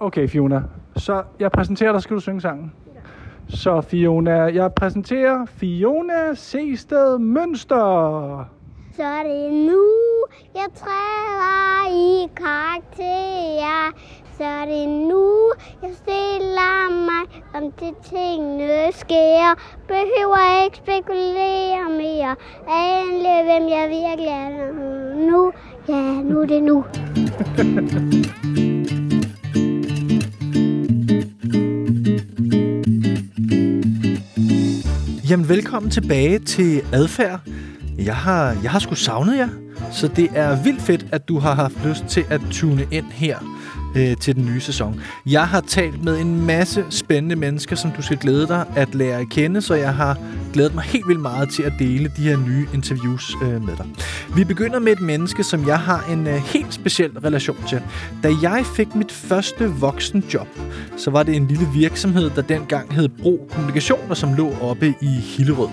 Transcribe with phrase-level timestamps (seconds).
[0.00, 0.62] Okay, Fiona.
[0.96, 2.72] Så jeg præsenterer dig, skal du synge sangen?
[3.48, 8.44] Så Fiona, jeg præsenterer Fiona Seested Mønster.
[8.96, 9.84] Så er det nu,
[10.54, 13.92] jeg træder i karakter.
[14.38, 19.58] Så er det nu, jeg stiller mig, om det tingene sker.
[19.88, 22.36] Behøver ikke spekulere mere.
[22.68, 24.72] Alle, hvem jeg virkelig er
[25.30, 25.52] nu.
[25.88, 26.84] Ja, nu er det nu.
[35.30, 37.40] Jamen, velkommen tilbage til Adfærd.
[37.98, 39.48] Jeg har, jeg har sgu savnet jer,
[39.92, 43.38] så det er vildt fedt, at du har haft lyst til at tune ind her
[43.96, 45.00] øh, til den nye sæson.
[45.26, 49.20] Jeg har talt med en masse spændende mennesker, som du skal glæde dig at lære
[49.20, 50.18] at kende, så jeg har
[50.52, 53.86] glædet mig helt vildt meget til at dele de her nye interviews øh, med dig.
[54.36, 57.80] Vi begynder med et menneske, som jeg har en øh, helt speciel relation til.
[58.22, 60.48] Da jeg fik mit første voksenjob,
[60.96, 65.06] så var det en lille virksomhed, der dengang hed Bro Kommunikationer, som lå oppe i
[65.06, 65.68] Hillerød.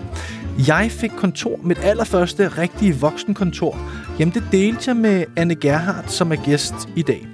[0.67, 3.80] Jeg fik kontor, mit allerførste rigtige voksenkontor.
[4.19, 7.27] Jamen det delte jeg med Anne Gerhardt, som er gæst i dag.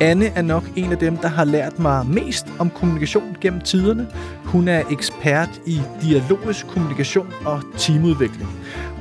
[0.00, 4.06] Anne er nok en af dem, der har lært mig mest om kommunikation gennem tiderne.
[4.44, 8.50] Hun er ekspert i dialogisk kommunikation og teamudvikling.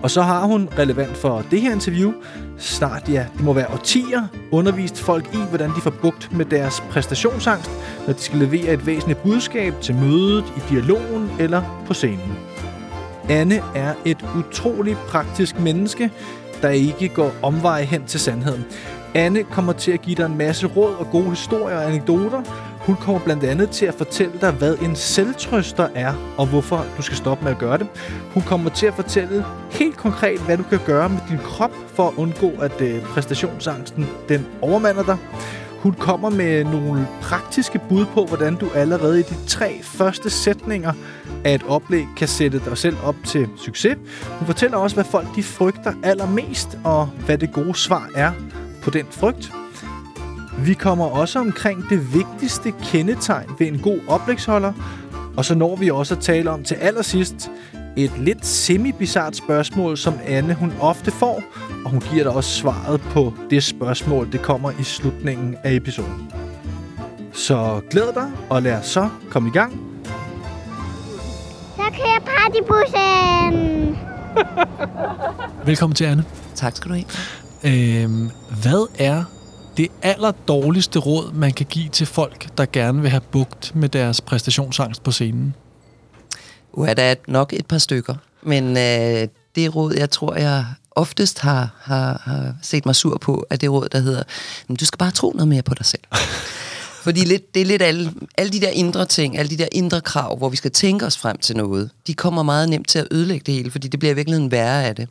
[0.04, 2.14] Og så har hun, relevant for det her interview,
[2.58, 6.84] snart, ja, det må være årtier, undervist folk i, hvordan de får bugt med deres
[6.90, 7.72] præstationsangst,
[8.08, 12.38] når de skal levere et væsentligt budskab til mødet, i dialogen eller på scenen.
[13.30, 16.12] Anne er et utroligt praktisk menneske,
[16.62, 18.66] der ikke går omveje hen til sandheden.
[19.16, 22.42] Anne kommer til at give dig en masse råd og gode historier og anekdoter.
[22.80, 27.02] Hun kommer blandt andet til at fortælle dig, hvad en selvtrøster er, og hvorfor du
[27.02, 27.88] skal stoppe med at gøre det.
[28.34, 32.08] Hun kommer til at fortælle helt konkret, hvad du kan gøre med din krop for
[32.08, 35.18] at undgå, at øh, præstationsangsten den overmander dig.
[35.80, 40.94] Hun kommer med nogle praktiske bud på, hvordan du allerede i de tre første sætninger
[41.46, 43.98] af et oplæg kan sætte dig selv op til succes.
[44.40, 48.32] Hun fortæller også, hvad folk de frygter allermest, og hvad det gode svar er
[48.88, 49.52] på den frygt.
[50.58, 54.74] Vi kommer også omkring det vigtigste kendetegn ved en god oplægsholder,
[55.38, 57.52] og så når vi også at tale om til allersidst
[57.98, 61.44] et lidt semi-bizart spørgsmål, som Anne hun ofte får,
[61.86, 66.32] og hun giver dig også svaret på det spørgsmål, det kommer i slutningen af episoden.
[67.34, 69.80] Så glæd dig, og lad os så komme i gang.
[71.76, 73.98] Så kører partybussen.
[75.70, 76.26] Velkommen til, Anne.
[76.56, 77.06] Tak skal du have.
[77.64, 78.32] Øhm,
[78.62, 79.24] hvad er
[79.78, 83.90] det aller dårligste råd, man kan give til folk, der gerne vil have bugt med
[83.90, 85.56] deres præstationsangst på scenen?
[86.74, 91.40] Uh, der er nok et par stykker, men øh, det råd, jeg tror, jeg oftest
[91.40, 94.24] har, har, har set mig sur på, er det råd, der hedder,
[94.80, 96.04] du skal bare tro noget mere på dig selv.
[97.04, 100.02] Fordi lidt, det er lidt alle, alle de der indre ting, alle de der indre
[100.02, 103.08] krav, hvor vi skal tænke os frem til noget, de kommer meget nemt til at
[103.12, 105.08] ødelægge det hele, fordi det bliver virkelig en værre af det.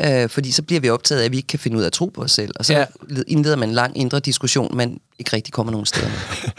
[0.00, 1.92] Øh, fordi så bliver vi optaget af, at vi ikke kan finde ud af at
[1.92, 2.84] tro på os selv, og så Ja.
[3.26, 6.08] indleder man en lang indre diskussion, man ikke rigtig kommer nogen steder.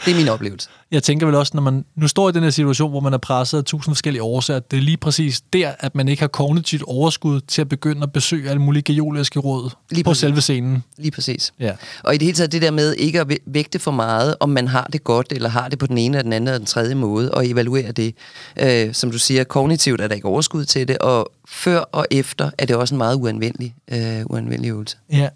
[0.04, 0.68] Det er min oplevelse.
[0.90, 3.18] Jeg tænker vel også, når man nu står i den her situation, hvor man er
[3.18, 6.82] presset af tusind forskellige årsager, det er lige præcis der, at man ikke har kognitivt
[6.82, 10.20] overskud til at begynde at besøge alle mulige geologiske råd Lige på præcis.
[10.20, 10.84] selve scenen.
[10.98, 11.52] Lige præcis.
[11.60, 11.72] Ja.
[12.04, 14.48] Og i det hele taget det der med ikke at væ- vægte for meget, om
[14.48, 16.66] man har det godt, eller har det på den ene, eller den anden, eller den
[16.66, 18.14] tredje måde, og evaluere det.
[18.60, 22.50] Øh, som du siger, kognitivt er der ikke overskud til det, og før og efter
[22.58, 24.96] er det også en meget uanvendelig, øh, uanvendelig øvelse.
[25.12, 25.28] Ja,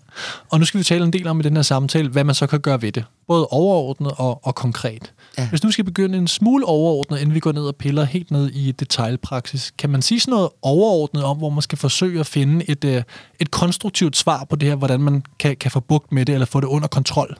[0.50, 2.46] og nu skal vi tale en del om i den her samtale, hvad man så
[2.46, 3.04] kan gøre ved det.
[3.28, 5.12] Både overordnet og, og konkret.
[5.38, 5.48] Ja.
[5.48, 8.50] Hvis nu skal begynde en smule overordnet, inden vi går ned og piller helt ned
[8.50, 12.70] i detaljpraksis, kan man sige sådan noget overordnet om, hvor man skal forsøge at finde
[12.70, 13.02] et, øh,
[13.40, 16.46] et konstruktivt svar på det her, hvordan man kan, kan få bugt med det, eller
[16.46, 17.36] få det under kontrol?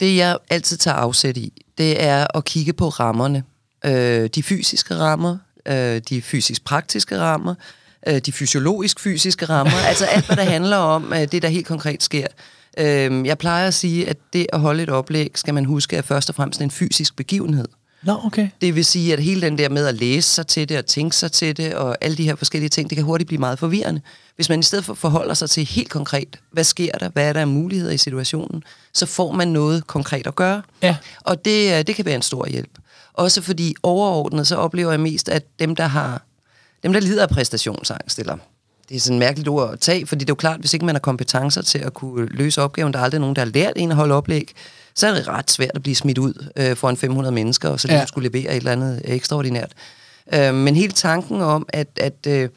[0.00, 3.44] Det jeg altid tager afsæt i, det er at kigge på rammerne.
[3.84, 7.54] Øh, de fysiske rammer, øh, de fysisk-praktiske rammer,
[8.06, 12.02] øh, de fysiologisk-fysiske rammer, altså alt, hvad der handler om øh, det, der helt konkret
[12.02, 12.26] sker.
[12.78, 16.02] Øh, jeg plejer at sige, at det at holde et oplæg, skal man huske, er
[16.02, 17.68] først og fremmest en fysisk begivenhed.
[18.02, 18.48] Nå, okay.
[18.60, 21.16] Det vil sige, at hele den der med at læse sig til det og tænke
[21.16, 24.00] sig til det og alle de her forskellige ting, det kan hurtigt blive meget forvirrende.
[24.36, 27.32] Hvis man i stedet for forholder sig til helt konkret, hvad sker der, hvad er
[27.32, 28.62] der af muligheder i situationen,
[28.94, 30.62] så får man noget konkret at gøre.
[30.82, 30.96] Ja.
[31.20, 32.78] Og det, øh, det kan være en stor hjælp.
[33.12, 36.22] Også fordi overordnet, så oplever jeg mest, at dem, der har
[36.82, 38.36] dem, der lider af præstationsangst, eller
[38.90, 40.86] det er sådan et mærkeligt ord at tage, fordi det er jo klart, hvis ikke
[40.86, 43.72] man har kompetencer til at kunne løse opgaven, der er aldrig nogen, der har lært
[43.76, 44.52] en at holde oplæg,
[44.94, 47.88] så er det ret svært at blive smidt ud øh, foran 500 mennesker, og så
[47.88, 47.94] Ja.
[47.94, 48.06] ja.
[48.06, 49.72] skulle levere et eller andet ekstraordinært.
[50.34, 52.48] Øh, men hele tanken om, at, at, øh,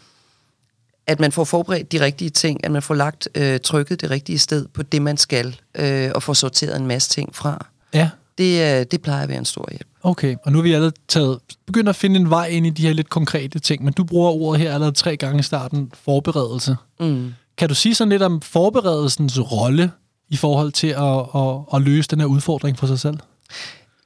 [1.07, 4.39] at man får forberedt de rigtige ting, at man får lagt øh, trykket det rigtige
[4.39, 8.79] sted på det, man skal, øh, og får sorteret en masse ting fra, Ja, Det,
[8.79, 9.87] øh, det plejer at være en stor hjælp.
[10.03, 10.35] okay.
[10.45, 12.93] Og nu er vi allerede taget, begyndt at finde en vej ind i de her
[12.93, 16.75] lidt konkrete ting, men du bruger ordet her allerede tre gange i starten, forberedelse.
[16.99, 17.33] Mm.
[17.57, 19.91] Kan du sige sådan lidt om forberedelsens rolle
[20.29, 23.17] i forhold til at, at, at løse den her udfordring for sig selv?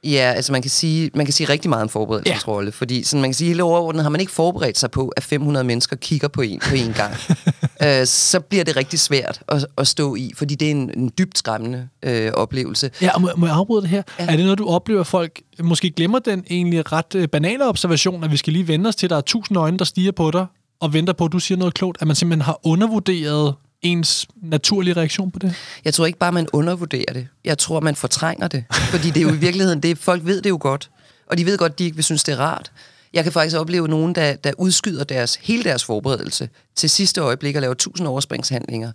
[0.04, 2.70] Ja, altså man kan sige, man kan sige rigtig meget om forberedelsesrolle, ja.
[2.70, 5.64] fordi sådan, man kan sige, hele overordnet har man ikke forberedt sig på, at 500
[5.64, 7.14] mennesker kigger på en på en gang.
[7.84, 11.12] øh, så bliver det rigtig svært at, at stå i, fordi det er en, en
[11.18, 12.90] dybt skræmmende øh, oplevelse.
[13.02, 14.02] Ja, og må, må jeg afbryde det her?
[14.18, 14.26] Ja.
[14.26, 18.24] Er det noget, du oplever, at folk måske glemmer den egentlig ret øh, banale observation,
[18.24, 20.30] at vi skal lige vende os til, at der er tusind øjne, der stiger på
[20.30, 20.46] dig,
[20.80, 24.94] og venter på, at du siger noget klogt, at man simpelthen har undervurderet ens naturlige
[24.94, 25.54] reaktion på det?
[25.84, 27.28] Jeg tror ikke bare, man undervurderer det.
[27.44, 28.64] Jeg tror, man fortrænger det.
[28.70, 30.90] Fordi det er jo i virkeligheden, det, folk ved det jo godt.
[31.26, 32.72] Og de ved godt, de ikke vil synes, det er rart.
[33.12, 37.54] Jeg kan faktisk opleve nogen, der, der udskyder deres, hele deres forberedelse til sidste øjeblik
[37.56, 38.92] og laver tusind overspringshandlinger.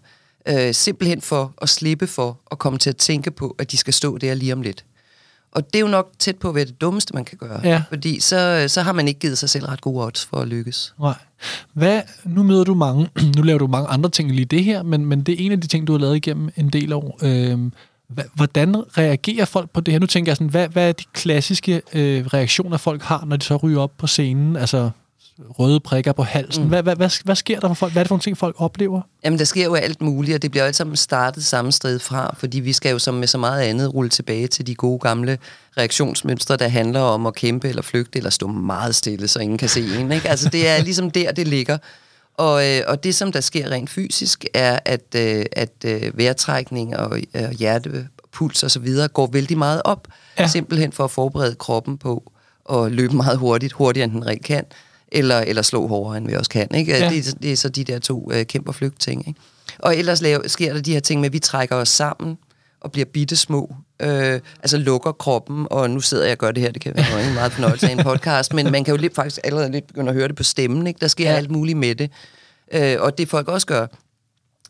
[0.47, 3.93] Øh, simpelthen for at slippe for at komme til at tænke på, at de skal
[3.93, 4.85] stå der lige om lidt.
[5.55, 7.59] Og det er jo nok tæt på at være det dummeste, man kan gøre.
[7.63, 7.83] Ja.
[7.89, 10.93] Fordi så, så har man ikke givet sig selv ret gode odds for at lykkes.
[10.99, 11.15] Nej.
[11.73, 15.05] Hvad, nu møder du mange, nu laver du mange andre ting lige det her, men,
[15.05, 17.19] men det er en af de ting, du har lavet igennem en del år.
[17.23, 17.73] Øhm,
[18.33, 19.99] hvordan reagerer folk på det her?
[19.99, 23.45] Nu tænker jeg sådan, hvad, hvad er de klassiske øh, reaktioner, folk har, når de
[23.45, 24.55] så ryger op på scenen?
[24.55, 24.89] Altså
[25.39, 26.63] røde prikker på halsen.
[26.63, 26.69] Mm.
[26.69, 27.91] Hvad, hvad, hvad, hvad sker der for folk?
[27.93, 29.01] Hvad er det for nogle ting, folk oplever?
[29.25, 31.99] Jamen, der sker jo alt muligt, og det bliver jo alt sammen startet samme sted
[31.99, 34.99] fra, fordi vi skal jo som med så meget andet rulle tilbage til de gode
[34.99, 35.37] gamle
[35.77, 39.69] reaktionsmønstre, der handler om at kæmpe eller flygte eller stå meget stille, så ingen kan
[39.69, 40.11] se en.
[40.11, 40.29] Ikke?
[40.29, 41.77] Altså, det er ligesom der, det ligger.
[42.37, 46.97] Og, øh, og det, som der sker rent fysisk, er, at, øh, at øh, vejrtrækning
[46.97, 50.07] og øh, hjertepuls og så videre går vældig meget op,
[50.37, 50.41] Ja.
[50.43, 50.47] ja.
[50.47, 52.31] simpelthen for at forberede kroppen på
[52.71, 54.63] at løbe meget hurtigt, hurtigere end den rent kan,
[55.13, 56.67] eller, eller slå hårdere, end vi også kan.
[56.75, 56.91] Ikke?
[56.97, 57.09] Ja.
[57.09, 59.27] Det, er- det er så de der to øh, kæmpe og flygt ting.
[59.27, 59.39] Ikke?
[59.79, 62.37] Og ellers lave, sker der de her ting med, at vi trækker os sammen
[62.81, 63.75] og bliver bitte små.
[64.01, 67.27] Øh, altså lukker kroppen, og nu sidder jeg og gør det her, det kan være
[67.27, 70.09] en meget fornøjelse af en podcast, men man kan jo lidt, faktisk allerede lidt begynde
[70.09, 70.87] at høre det på stemmen.
[70.87, 70.99] Ikke?
[70.99, 71.35] Der sker ja.
[71.37, 72.11] alt muligt med det.
[72.73, 73.87] Øh, og det folk også gør,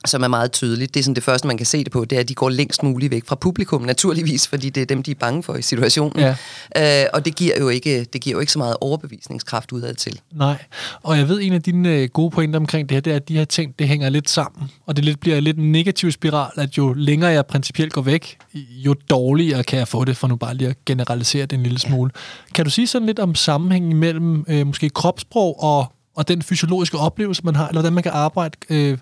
[0.05, 0.93] som er meget tydeligt.
[0.93, 2.49] Det er sådan det første, man kan se det på, det er, at de går
[2.49, 5.61] længst muligt væk fra publikum, naturligvis, fordi det er dem, de er bange for i
[5.61, 6.19] situationen.
[6.19, 7.03] Ja.
[7.03, 10.19] Øh, og det giver, jo ikke, det giver jo ikke så meget overbevisningskraft udad til.
[10.31, 10.63] Nej.
[11.03, 13.29] Og jeg ved, en af dine øh, gode pointer omkring det her, det er, at
[13.29, 14.69] de her ting, det hænger lidt sammen.
[14.85, 18.37] Og det lidt bliver lidt en negativ spiral, at jo længere jeg principielt går væk,
[18.53, 21.79] jo dårligere kan jeg få det, for nu bare lige at generalisere det en lille
[21.79, 22.11] smule.
[22.55, 26.97] Kan du sige sådan lidt om sammenhængen mellem øh, måske kropssprog og, og den fysiologiske
[26.97, 28.97] oplevelse, man har, eller hvordan man kan arbejde øh,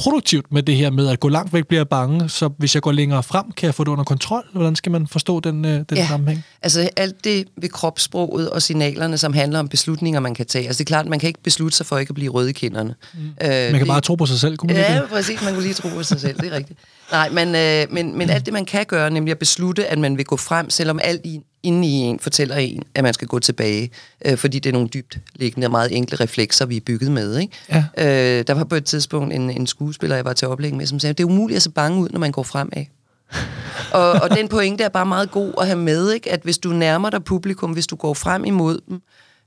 [0.00, 2.82] produktivt med det her med at gå langt væk bliver jeg bange, så hvis jeg
[2.82, 4.42] går længere frem, kan jeg få det under kontrol?
[4.52, 6.06] Hvordan skal man forstå den, øh, den Ja.
[6.06, 6.44] sammenhæng?
[6.62, 10.66] Altså alt det ved kropssproget og signalerne, som handler om beslutninger, man kan tage.
[10.66, 12.52] Altså det er klart, man kan ikke beslutte sig for ikke at blive rød i
[12.52, 12.94] kinderne.
[13.14, 13.20] Mm.
[13.42, 15.08] Øh, Man kan bare tro på sig selv, kunne man ikke Ja, det?
[15.08, 15.42] præcis.
[15.42, 16.78] Man kunne lige tro på sig selv, det er rigtigt.
[17.12, 20.16] Nej, men, øh, men, men alt det, man kan gøre, nemlig at beslutte, at man
[20.16, 23.38] vil gå frem, selvom alt i, inde i en fortæller en, at man skal gå
[23.38, 23.90] tilbage,
[24.24, 27.38] øh, fordi det er nogle dybt liggende og meget enkle reflekser, vi er bygget med.
[27.38, 27.52] Ikke?
[27.68, 27.84] Ja.
[28.38, 30.98] Øh, der var på et tidspunkt en, en skuespiller, jeg var til oplæg med, som
[30.98, 32.84] sagde, det er umuligt at se bange ud, når man går fremad.
[33.92, 36.32] og, og den pointe er bare meget god at have med, ikke?
[36.32, 39.02] at hvis du nærmer dig publikum, hvis du går frem imod dem,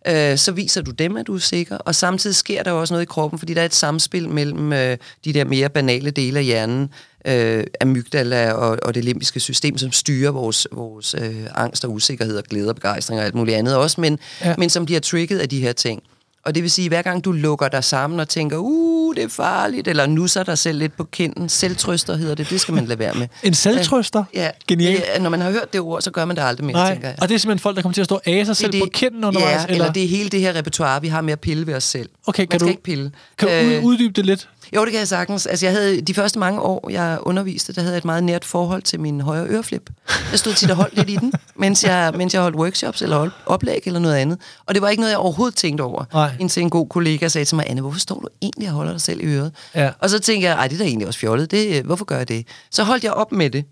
[0.07, 1.77] øh, så viser du dem, at du er sikker.
[1.77, 4.73] Og samtidig sker der jo også noget i kroppen, fordi der er et samspil mellem
[4.73, 6.89] øh, de der mere banale dele af hjernen,
[7.27, 12.37] øh, amygdala og, og det limbiske system, som styrer vores, vores øh, angst og usikkerhed
[12.37, 14.49] og glæde og begejstring og alt muligt andet også, men, Ja.
[14.49, 14.55] ja.
[14.57, 16.03] men som bliver trigget af de her ting.
[16.45, 19.23] Og det vil sige, at hver gang du lukker dig sammen og tænker, uh, det
[19.23, 22.85] er farligt, eller nusser dig selv lidt på kinden, selvtrøster hedder det, det skal man
[22.85, 23.27] lade være med.
[23.43, 24.23] En selvtrøster?
[24.33, 25.03] Ja, Genialt.
[25.15, 27.07] Det, når man har hørt det ord, så gør man det aldrig mere, Nej, tænker
[27.07, 27.17] jeg.
[27.21, 28.89] og det er simpelthen folk, der kommer til at stå og sig selv Det på
[28.93, 29.55] kinden undervejs?
[29.55, 29.75] Ja, eller?
[29.83, 32.09] eller det er hele det her repertoire, vi har med at pille ved os selv.
[32.27, 33.11] Okay, man kan skal du- ikke pille.
[33.37, 34.49] Kan du ud, uddybe det lidt?
[34.75, 35.45] Jo, det kan jeg sagtens.
[35.45, 38.45] Altså, jeg havde de første mange år, jeg underviste, der havde jeg et meget nært
[38.45, 39.89] forhold til min højre øreflip.
[40.31, 43.17] Jeg stod tit og holdt lidt i den, mens jeg, mens jeg holdt workshops eller
[43.17, 44.39] holdt oplæg eller noget andet.
[44.65, 46.05] Og det var ikke noget, jeg overhovedet tænkte over.
[46.13, 46.31] Nej.
[46.39, 49.01] Indtil en god kollega sagde til mig, Anne, hvorfor står du egentlig og holder dig
[49.01, 49.51] selv i øret?
[49.75, 49.91] Ja.
[49.99, 51.51] Og så tænkte jeg, ej, det er da egentlig også fjollet.
[51.51, 52.47] Det, hvorfor gør jeg det?
[52.71, 53.65] Så holdt jeg op med det.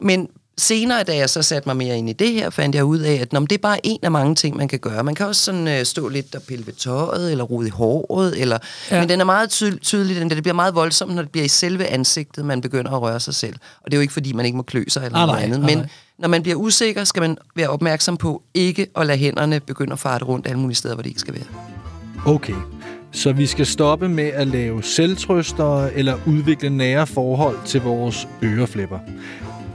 [0.00, 0.28] Men
[0.58, 3.12] senere, da jeg så satte mig mere ind i det her, fandt jeg ud af,
[3.22, 5.04] at det er bare en af mange ting, man kan gøre.
[5.04, 8.40] Man kan også sådan, øh, stå lidt og pille ved tøjet, eller rode i håret,
[8.40, 8.58] eller...
[8.90, 9.00] Ja.
[9.00, 10.30] Men den er meget ty- tydelig, den.
[10.30, 13.34] Det bliver meget voldsomt, når det bliver i selve ansigtet, man begynder at røre sig
[13.34, 13.54] selv.
[13.84, 15.44] Og det er jo ikke, fordi man ikke må klø sig eller Ah, noget nej,
[15.44, 15.56] andet.
[15.58, 15.86] ah, Men nej.
[16.18, 19.98] når man bliver usikker, skal man være opmærksom på ikke at lade hænderne begynde at
[19.98, 21.44] farte rundt alle mulige steder, hvor de ikke skal være.
[22.26, 22.54] Okay,
[23.12, 28.98] så vi skal stoppe med at lave selvtrøster eller udvikle nære forhold til vores øreflipper.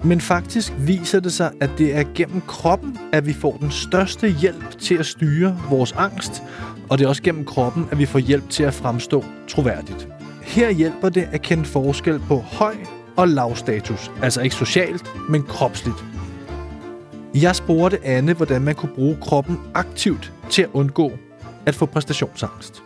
[0.03, 4.29] Men faktisk viser det sig, at det er gennem kroppen, at vi får den største
[4.29, 6.43] hjælp til at styre vores angst,
[6.89, 10.07] og det er også gennem kroppen, at vi får hjælp til at fremstå troværdigt.
[10.41, 12.75] Her hjælper det at kende forskel på høj
[13.15, 16.05] og lav status, altså ikke socialt, men kropsligt.
[17.35, 21.11] Jeg spurgte Anne, hvordan man kunne bruge kroppen aktivt til at undgå
[21.65, 22.83] at få præstationsangst.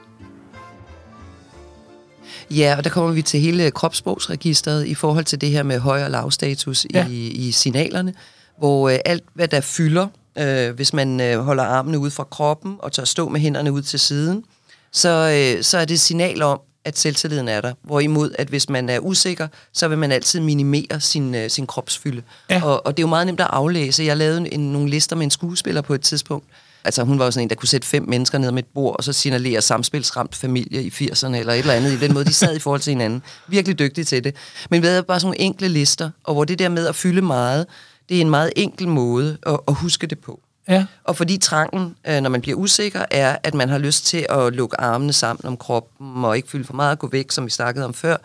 [2.58, 6.04] Ja, og der kommer vi til hele kropssprogsregisteret i forhold til det her med høj-
[6.04, 7.00] og lavstatus Ja.
[7.00, 7.08] ja.
[7.10, 8.14] i, i signalerne,
[8.58, 12.76] hvor øh, alt, hvad der fylder, øh, hvis man øh, holder armene ud fra kroppen
[12.80, 14.44] og tør stå med hænderne ud til siden,
[14.92, 15.10] så,
[15.58, 17.74] øh, så er det et signal om, at selvtilliden er der.
[17.84, 22.22] Hvorimod, at hvis man er usikker, så vil man altid minimere sin, øh, sin kropsfylde.
[22.50, 22.62] Ja.
[22.66, 24.04] Og, og det er jo meget nemt at aflæse.
[24.04, 26.46] Jeg lavede en, nogle lister med en skuespiller på et tidspunkt.
[26.84, 28.96] Altså hun var jo sådan en, der kunne sætte fem mennesker ned med et bord,
[28.98, 32.34] og så signalere samspilsramt familie i 80'erne, eller et eller andet, i den måde, de
[32.34, 33.24] sad i forhold til hinanden.
[33.48, 34.36] Virkelig dygtige til det.
[34.70, 37.22] Men vi havde bare sådan nogle enkle lister, og hvor det der med at fylde
[37.22, 37.66] meget,
[38.10, 40.40] det er en meget enkel måde at, at huske det på.
[40.68, 40.86] Ja.
[41.04, 44.54] Og fordi trangen, øh, når man bliver usikker, er, at man har lyst til at
[44.54, 47.50] lukke armene sammen om kroppen, og ikke fylde for meget og gå væk, som vi
[47.50, 48.18] snakkede om før,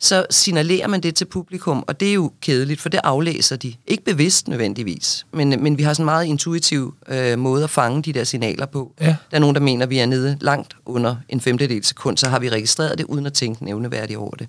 [0.00, 3.74] så signalerer man det til publikum, og det er jo kedeligt, for det aflæser de.
[3.86, 8.02] Ikke bevidst nødvendigvis, men, men vi har sådan en meget intuitiv øh, måde at fange
[8.02, 8.92] de der signaler på.
[9.00, 9.06] Ja.
[9.06, 12.28] Der er nogen, der mener, at vi er nede langt under en femtedel sekund, så
[12.28, 14.48] har vi registreret det, uden at tænke nævneværdigt over det.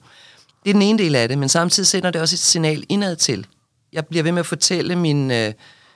[0.64, 3.16] Det er den ene del af det, men samtidig sender det også et signal indad
[3.16, 3.48] til.
[3.94, 5.54] Jeg bliver ved med at fortælle min, øh,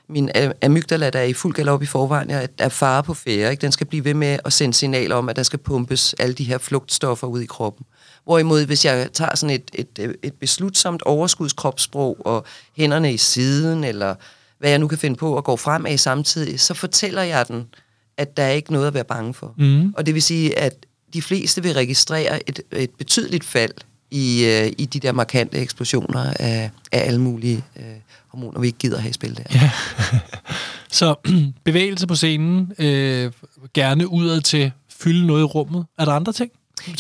[0.10, 0.30] min
[0.62, 3.52] amygdala, der er i fuld galop i forvejen, at der er fare på færre.
[3.52, 3.62] Ikke?
[3.62, 6.44] Den skal blive ved med at sende signaler om, at der skal pumpes alle de
[6.44, 7.86] her flugtstoffer ud i kroppen.
[8.24, 12.46] Hvorimod, hvis jeg tager sådan et, et, et beslutsomt overskudskropssprog og
[12.78, 14.16] hænderne i siden, eller
[14.60, 17.66] hvad jeg nu kan finde på, og går fremad samtidig, så fortæller jeg den,
[18.18, 19.54] at der er ikke noget at være bange for.
[19.58, 19.94] Mm.
[19.98, 23.74] Og det vil sige, at de fleste vil registrere et, et betydeligt fald
[24.12, 27.84] i, øh, i de der markante eksplosioner af, af alle mulige øh,
[28.28, 29.44] hormoner, vi ikke gider have i spil der.
[29.54, 29.72] Ja.
[30.92, 31.16] Så
[31.64, 33.32] bevægelse på scenen, øh,
[33.74, 35.86] gerne udad til fylde noget i rummet.
[35.98, 36.52] Er der andre ting?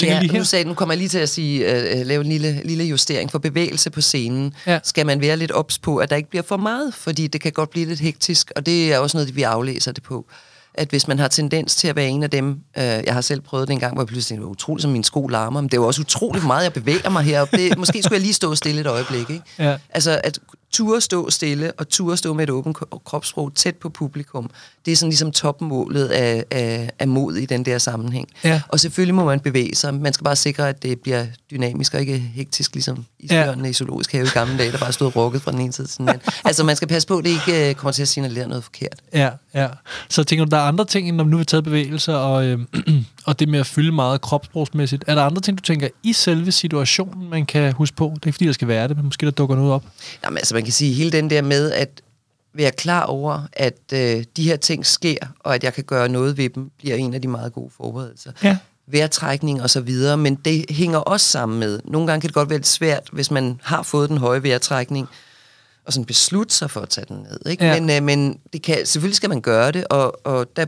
[0.01, 0.43] Ja, lige nu, her?
[0.43, 3.39] sagde, nu kommer jeg lige til at sige, øh, lave en lille, lille justering for
[3.39, 4.53] bevægelse på scenen.
[4.67, 4.79] Ja.
[4.83, 7.51] Skal man være lidt ops på, at der ikke bliver for meget, fordi det kan
[7.51, 10.25] godt blive lidt hektisk, og det er også noget, vi aflæser det på.
[10.73, 13.41] At hvis man har tendens til at være en af dem, øh, jeg har selv
[13.41, 15.77] prøvet det en gang, hvor jeg pludselig tænkte, utroligt, som min sko larmer, men det
[15.77, 17.57] er jo også utroligt meget, jeg bevæger mig heroppe.
[17.57, 19.43] Det, måske skulle jeg lige stå stille et øjeblik, ikke?
[19.59, 19.77] Ja.
[19.89, 20.39] Altså at
[20.73, 24.49] ture stå stille, og ture stå med et åbent kropssprog tæt på publikum,
[24.85, 28.27] det er sådan ligesom topmålet af, af, af mod i den der sammenhæng.
[28.43, 28.61] Ja.
[28.67, 29.93] Og selvfølgelig må man bevæge sig.
[29.93, 33.69] Man skal bare sikre, at det bliver dynamisk og ikke hektisk, ligesom isbjørnene ja.
[33.69, 35.97] i zoologisk have i gamle dage, der bare stod rukket fra den ene side til
[35.97, 36.31] den anden.
[36.45, 39.01] altså man skal passe på, at det ikke øh, kommer til at signalere noget forkert.
[39.13, 39.67] Ja, ja.
[40.09, 42.45] Så tænker du, der er andre ting, end når nu vi har taget bevægelser og,
[42.45, 42.59] øh,
[43.25, 45.03] og det med at fylde meget kropsprogsmæssigt.
[45.07, 48.11] Er der andre ting, du tænker i selve situationen, man kan huske på?
[48.15, 49.83] Det er ikke fordi, der skal være det, men måske der dukker noget op.
[50.23, 52.01] Jamen, altså man kan sige, hele den der med at
[52.53, 56.37] være klar over, at øh, de her ting sker, og at jeg kan gøre noget
[56.37, 58.31] ved dem, bliver en af de meget gode forberedelser.
[58.43, 58.57] Ja.
[58.87, 61.79] vejrtrækning og så videre, men det hænger også sammen med.
[61.85, 65.07] Nogle gange kan det godt være lidt svært, hvis man har fået den høje vejrtrækning,
[65.85, 67.39] og sådan beslutte sig for at tage den ned.
[67.51, 67.65] Ikke?
[67.65, 67.79] Ja.
[67.79, 70.65] Men, øh, men det kan, selvfølgelig skal man gøre det, og, og der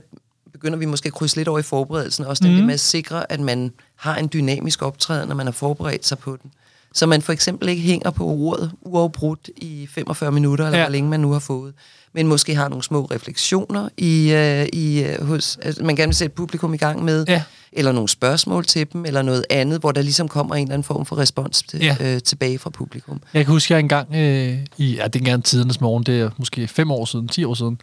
[0.52, 2.56] begynder vi måske at krydse lidt over i forberedelsen, også mm.
[2.56, 6.18] det med at sikre, at man har en dynamisk optræden, når man har forberedt sig
[6.18, 6.52] på den.
[6.96, 10.84] Så man for eksempel ikke hænger på ordet uafbrudt i 45 minutter, eller Ja.
[10.86, 11.74] hvor længe man nu har fået,
[12.14, 16.16] men måske har nogle små refleksioner i, øh, i øh, hos, altså, man gerne vil
[16.16, 17.44] sætte publikum i gang med, Ja.
[17.72, 20.84] eller nogle spørgsmål til dem, eller noget andet, hvor der ligesom kommer en eller anden
[20.84, 21.98] form for respons til, Ja.
[22.02, 23.22] øh, tilbage fra publikum.
[23.34, 26.30] Jeg kan huske, jeg engang øh, i, ja, det er engang tidernes morgen, det er
[26.38, 27.78] måske fem år siden, 10 år siden,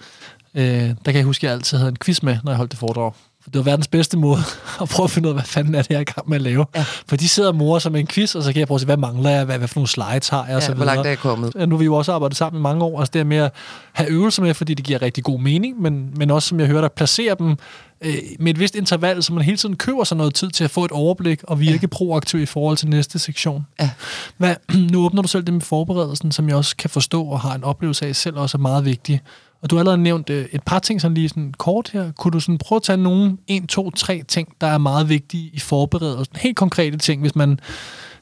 [0.55, 2.71] øh, der kan jeg huske, at jeg altid havde en quiz med, når jeg holdt
[2.73, 3.13] det foredrag.
[3.45, 4.39] Det var verdens bedste måde
[4.83, 6.37] at prøve at finde ud af, hvad fanden er det, jeg er i gang med
[6.37, 6.67] at lave.
[6.75, 6.85] Ja.
[7.09, 8.87] For de sidder og morer med en quiz, og så kan jeg prøve at se,
[8.87, 11.07] hvad mangler jeg, hvad, hvad for nogle slides har jeg, og så Ja, hvor langt
[11.07, 11.53] er jeg kommet?
[11.59, 13.53] Ja, nu har vi jo også arbejdet sammen i mange år, altså det med at
[13.93, 16.81] have øvelser med, fordi det giver rigtig god mening, men, men også, som jeg hører
[16.81, 17.57] dig, placere dem
[18.01, 20.71] øh, med et vist interval, så man hele tiden køber sig noget tid til at
[20.71, 21.87] få et overblik og virke ja.
[21.87, 23.67] proaktiv i forhold til næste sektion.
[23.81, 23.91] Ja.
[24.37, 24.57] Hvad,
[24.93, 27.65] nu åbner du selv det med forberedelsen, som jeg også kan forstå og har en
[27.65, 29.21] oplevelse af selv også er meget vigtig.
[29.63, 32.13] Og du har allerede nævnt øh, et par ting sådan lige sådan kort her.
[32.13, 35.51] Kunne du sådan prøve at tage nogle, en, to, tre ting, der er meget vigtige
[35.53, 36.37] i forberedelsen?
[36.37, 37.61] Helt konkrete ting, hvis man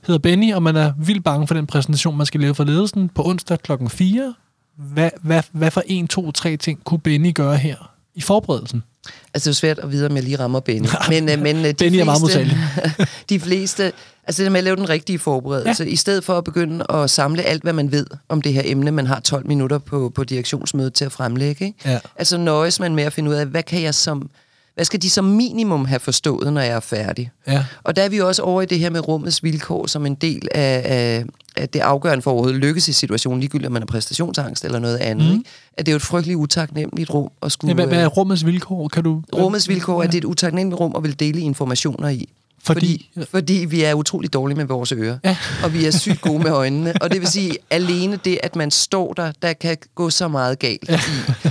[0.06, 3.08] hedder Benny, og man er vildt bange for den præsentation, man skal lave for ledelsen
[3.08, 4.34] på onsdag klokken 4.
[4.76, 8.82] Hvad, hvad, hvad for en, to, tre ting kunne Benny gøre her i forberedelsen?
[9.06, 10.88] Altså, det er jo svært at vide, om jeg lige rammer Benny.
[11.08, 12.58] Men, øh, men øh, de Benny er meget modtagelig.
[13.28, 13.92] de fleste,
[14.24, 15.90] altså det med at lave den rigtige forberedelse, ja.
[15.90, 18.90] i stedet for at begynde at samle alt, hvad man ved om det her emne,
[18.90, 21.78] man har 12 minutter på, på direktionsmødet til at fremlægge, ikke?
[21.84, 21.98] Ja.
[22.16, 24.30] altså nøjes man med at finde ud af, hvad kan jeg som,
[24.74, 27.30] hvad skal de som minimum have forstået, når jeg er færdig?
[27.46, 27.64] Ja.
[27.82, 30.48] Og der er vi også over i det her med rummets vilkår som en del
[30.54, 31.24] af, af,
[31.56, 34.96] af det afgørende for overhovedet lykkes i situationen, ligegyldigt om man er præstationsangst eller noget
[34.96, 35.26] andet.
[35.26, 35.32] Mm.
[35.32, 35.44] Ikke?
[35.72, 37.70] At det er jo et frygteligt utaknemmeligt rum at skulle...
[37.70, 38.88] Ja, hvad, hvad øh, er rummets vilkår?
[38.88, 39.22] Kan du...
[39.34, 42.28] Rummets vilkår er, at det er et utaknemmeligt rum at vil dele informationer i.
[42.64, 45.18] Fordi- fordi, fordi vi er utrolig dårlige med vores ører.
[45.24, 45.36] Ja.
[45.64, 46.92] Og vi er sygt gode med øjnene.
[47.00, 50.58] Og det vil sige, alene det, at man står der, der kan gå så meget
[50.58, 50.88] galt.
[50.88, 51.00] Ja.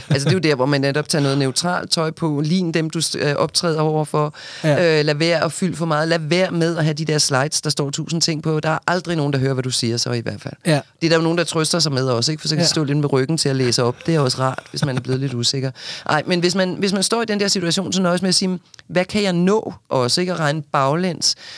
[0.09, 2.41] Altså det er jo der, hvor man netop tager noget neutralt tøj på.
[2.45, 4.33] Lign dem, du øh, optræder overfor.
[4.63, 4.99] Ja.
[4.99, 6.07] Øh, lad være at fylde for meget.
[6.07, 8.59] Lad være med at have de der slides, der står tusind ting på.
[8.59, 10.53] Der er aldrig nogen, der hører, hvad du siger så i hvert fald.
[10.65, 10.79] Ja.
[11.01, 12.41] Det er der jo nogen, der trøster sig med også, ikke?
[12.41, 12.67] for så kan ja.
[12.67, 13.95] stå lidt med ryggen til at læse op.
[14.05, 15.71] Det er også rart, hvis man er blevet lidt usikker.
[16.07, 18.35] Nej, men hvis man, hvis man står i den der situation, så nøjes med at
[18.35, 20.33] sige, hvad kan jeg nå også, ikke?
[20.33, 20.98] At regne baglæns.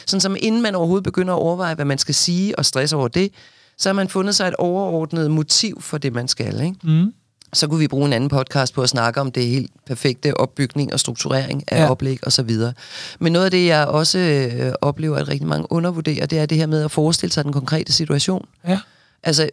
[0.06, 3.08] Sådan som inden man overhovedet begynder at overveje, hvad man skal sige og stresse over
[3.08, 3.32] det,
[3.78, 6.62] så har man fundet sig et overordnet motiv for det, man skal.
[6.62, 6.76] Ikke?
[6.84, 7.14] Mm.
[7.54, 10.94] Så kunne vi bruge en anden podcast på at snakke om det helt perfekte opbygning
[10.94, 11.92] og strukturering af ja.
[11.92, 12.74] oplæg og så videre.
[13.20, 16.58] Men noget af det, jeg også øh, oplever, at rigtig mange undervurderer, det er det
[16.58, 18.46] her med at forestille sig den konkrete situation.
[18.68, 18.80] Ja.
[19.24, 19.50] Altså,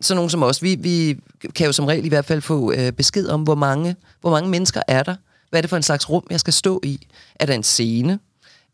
[0.00, 1.20] sådan nogen som os, vi, vi
[1.54, 4.50] kan jo som regel i hvert fald få øh, besked om, hvor mange, hvor mange
[4.50, 5.14] mennesker er der.
[5.50, 7.06] Hvad er det for en slags rum, jeg skal stå i?
[7.34, 8.18] Er der en scene?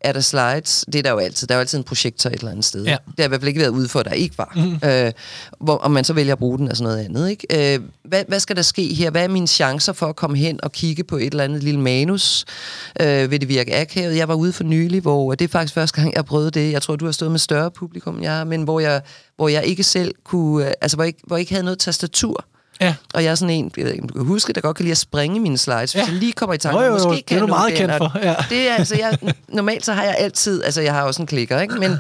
[0.00, 0.84] Er der slides?
[0.92, 1.46] Det er der jo altid.
[1.48, 2.84] Der er jo altid en projektor et eller andet sted.
[2.84, 2.96] Ja.
[3.06, 4.52] Det har i hvert fald ikke været ude for, at der ikke var.
[4.56, 4.88] Mm.
[4.88, 5.12] Øh,
[5.60, 7.30] hvor, om man så vælger at bruge den sådan noget andet.
[7.30, 7.74] Ikke?
[7.74, 9.10] Øh, hvad, hvad skal der ske her?
[9.10, 11.80] Hvad er mine chancer for at komme hen og kigge på et eller andet lille
[11.80, 12.44] manus?
[13.00, 14.16] Øh, vil det virke akavet?
[14.16, 16.72] Jeg var ude for nylig, hvor det er faktisk første gang, jeg prøvet det.
[16.72, 19.02] Jeg tror, du har stået med større publikum, jeg har, men hvor jeg,
[19.36, 20.66] hvor jeg ikke selv kunne...
[20.66, 22.44] øh, Altså, hvor jeg, hvor jeg ikke havde noget tastatur.
[22.80, 22.94] Ja.
[23.14, 24.84] Og jeg er sådan en, jeg ved ikke, om du kan huske, der godt kan
[24.84, 26.00] lide at springe mine slides, Ja.
[26.00, 26.78] hvis jeg lige kommer i tanke.
[26.80, 28.34] Jo, jo, jo, Måske det kan er du meget kendt for, ja.
[28.50, 29.18] Det er, altså, jeg,
[29.48, 31.74] normalt så har jeg altid, altså jeg har også en klikker, ikke?
[31.74, 31.98] Men, men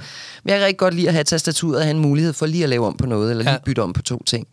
[0.50, 2.70] jeg kan rigtig godt lide at have tastaturet og have en mulighed for lige at
[2.70, 3.58] lave om på noget, eller lige Ja.
[3.64, 4.46] bytte om på to ting.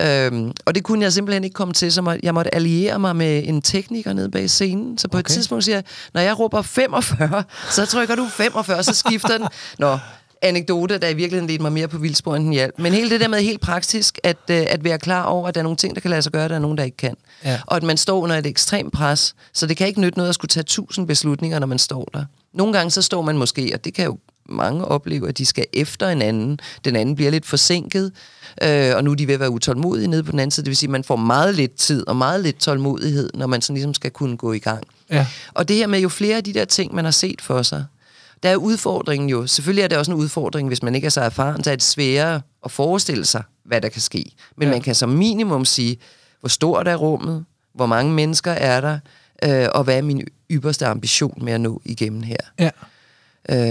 [0.00, 3.42] Øhm, og det kunne jeg simpelthen ikke komme til, så jeg måtte alliere mig med
[3.46, 4.98] en tekniker nede bag scenen.
[4.98, 5.18] Så på.
[5.18, 5.20] Okay.
[5.20, 9.46] et tidspunkt siger jeg, når jeg råber 45, så trykker du 45, så skifter den.
[9.78, 9.98] Nå,
[10.46, 12.74] anekdote, der i virkeligheden ledte mig mere på vildspor, end den hjalp.
[12.78, 15.60] Men hele det der med helt praktisk, at, øh, at være klar over, at der
[15.60, 17.14] er nogle ting, der kan lade sig gøre, der er nogen, der ikke kan.
[17.44, 17.60] Ja.
[17.66, 20.34] Og at man står under et ekstremt pres, så det kan ikke nytte noget at
[20.34, 22.24] skulle tage tusind beslutninger, når man står der.
[22.54, 25.66] Nogle gange så står man måske, og det kan jo mange opleve, at de skal
[25.72, 26.60] efter en anden.
[26.84, 28.12] Den anden bliver lidt forsinket,
[28.62, 30.64] øh, og nu er de ved at være utålmodige nede på den anden side.
[30.64, 33.62] Det vil sige, at man får meget lidt tid og meget lidt tålmodighed, når man
[33.62, 34.84] sådan ligesom skal kunne gå i gang.
[35.10, 35.26] Ja.
[35.54, 37.84] Og det her med jo flere af de der ting, man har set for sig,
[38.42, 41.20] der er udfordringen jo, selvfølgelig er det også en udfordring, hvis man ikke er så
[41.20, 44.32] erfaren, så er det sværere at forestille sig, hvad der kan ske.
[44.56, 44.72] Men Ja.
[44.74, 45.96] man kan som minimum sige,
[46.40, 47.44] hvor stort er rummet,
[47.74, 48.98] hvor mange mennesker er der,
[49.44, 52.36] øh, og hvad er min ypperste ambition med at nå igennem her.
[52.58, 52.70] Ja.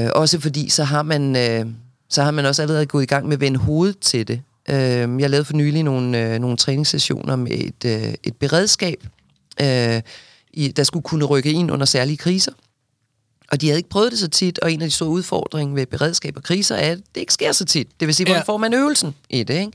[0.05, 1.65] Øh, også fordi, så har man, øh,
[2.09, 4.41] så har man også allerede gået i gang med at vende hovedet til det.
[4.69, 4.75] Øh,
[5.21, 9.03] jeg lavede for nylig nogle, øh, nogle træningssessioner med et, øh, et beredskab,
[9.61, 10.01] øh,
[10.53, 12.51] i, der skulle kunne rykke ind under særlige kriser.
[13.51, 15.85] Og de havde ikke prøvet det så tit, og en af de store udfordringer ved
[15.85, 17.87] beredskab og kriser er, at det ikke sker så tit.
[17.99, 18.33] Det vil sige, Ja.
[18.33, 19.71] hvordan får man øvelsen i det, ikke?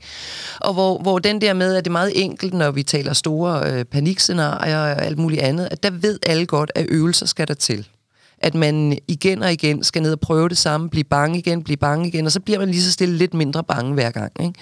[0.59, 3.71] Og hvor, hvor den der med, at det er meget enkelt, når vi taler store
[3.71, 7.53] øh, panikscenarier og alt muligt andet, at der ved alle godt, at øvelser skal der
[7.53, 7.87] til.
[8.43, 11.77] At man igen og igen skal ned og prøve det samme, blive bange igen, blive
[11.77, 14.31] bange igen, og så bliver man lige så stille lidt mindre bange hver gang.
[14.39, 14.53] Ikke?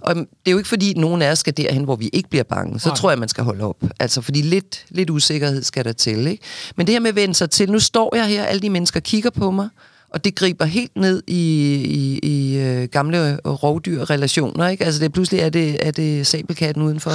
[0.00, 2.44] Og det er jo ikke fordi, nogen af os skal derhen, hvor vi ikke bliver
[2.44, 2.80] bange.
[2.80, 2.96] Så Nej.
[2.96, 3.84] tror jeg, man skal holde op.
[4.00, 6.26] Altså, fordi lidt, lidt usikkerhed skal der til.
[6.26, 6.42] Ikke?
[6.76, 9.00] Men det her med at vende sig til, nu står jeg her, alle de mennesker
[9.00, 9.68] kigger på mig,
[10.10, 14.68] og det griber helt ned i, i, i øh, gamle rovdyrrelationer.
[14.68, 14.84] Ikke?
[14.84, 17.12] Altså det, pludselig er det, er det sabelkatten uden for,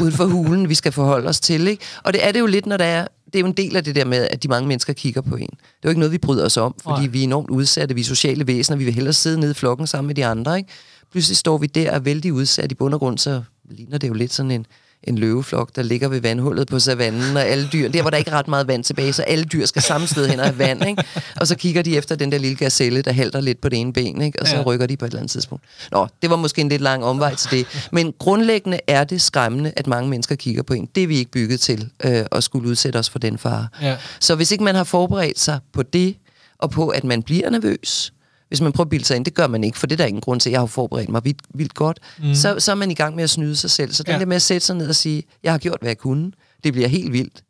[0.00, 1.68] uden for hulen, vi skal forholde os til.
[1.68, 1.84] Ikke?
[2.02, 3.06] Og det er det jo lidt, når der er...
[3.34, 5.36] Det er jo en del af det der med, at de mange mennesker kigger på
[5.36, 5.48] en.
[5.50, 7.10] Det er jo ikke noget, vi bryder os om, fordi Nej.
[7.10, 9.86] vi er enormt udsatte, vi er sociale væsener, vi vil hellere sidde nede i flokken
[9.86, 10.56] sammen med de andre.
[10.56, 10.68] Ikke?
[11.12, 14.08] Pludselig står vi der og er vældig udsat i bund og grund, så ligner det
[14.08, 14.66] jo lidt sådan en,
[15.06, 18.30] en løveflok, der ligger ved vandhullet på savannen, og alle dyr, der hvor der ikke
[18.30, 20.86] er ret meget vand tilbage, så alle dyr skal samme sted hen og have vand,
[20.88, 21.04] ikke?
[21.40, 23.92] Og så kigger de efter den der lille gazelle, der halter lidt på det ene
[23.92, 24.40] ben, ikke?
[24.40, 24.62] Og så Ja.
[24.62, 25.64] rykker de på et eller andet tidspunkt.
[25.92, 27.88] Nå, det var måske en lidt lang omvej til det.
[27.92, 30.88] Men grundlæggende er det skræmmende, at mange mennesker kigger på en.
[30.94, 33.66] Det er vi ikke bygget til, øh, at skulle udsætte os for den fare.
[33.82, 33.96] Ja.
[34.20, 36.14] Så hvis ikke man har forberedt sig på det,
[36.58, 38.12] og på at man bliver nervøs,
[38.54, 40.06] hvis man prøver at bilde sig ind, det gør man ikke, for det er der
[40.06, 42.34] ingen grund til, jeg har forberedt mig vildt, vildt godt, mm.
[42.34, 43.92] så, så er man i gang med at snyde sig selv.
[43.92, 44.18] Så den Ja.
[44.18, 46.32] der med at sætte sig ned og sige, jeg har gjort, hvad jeg kunne,
[46.64, 47.42] det bliver helt vildt.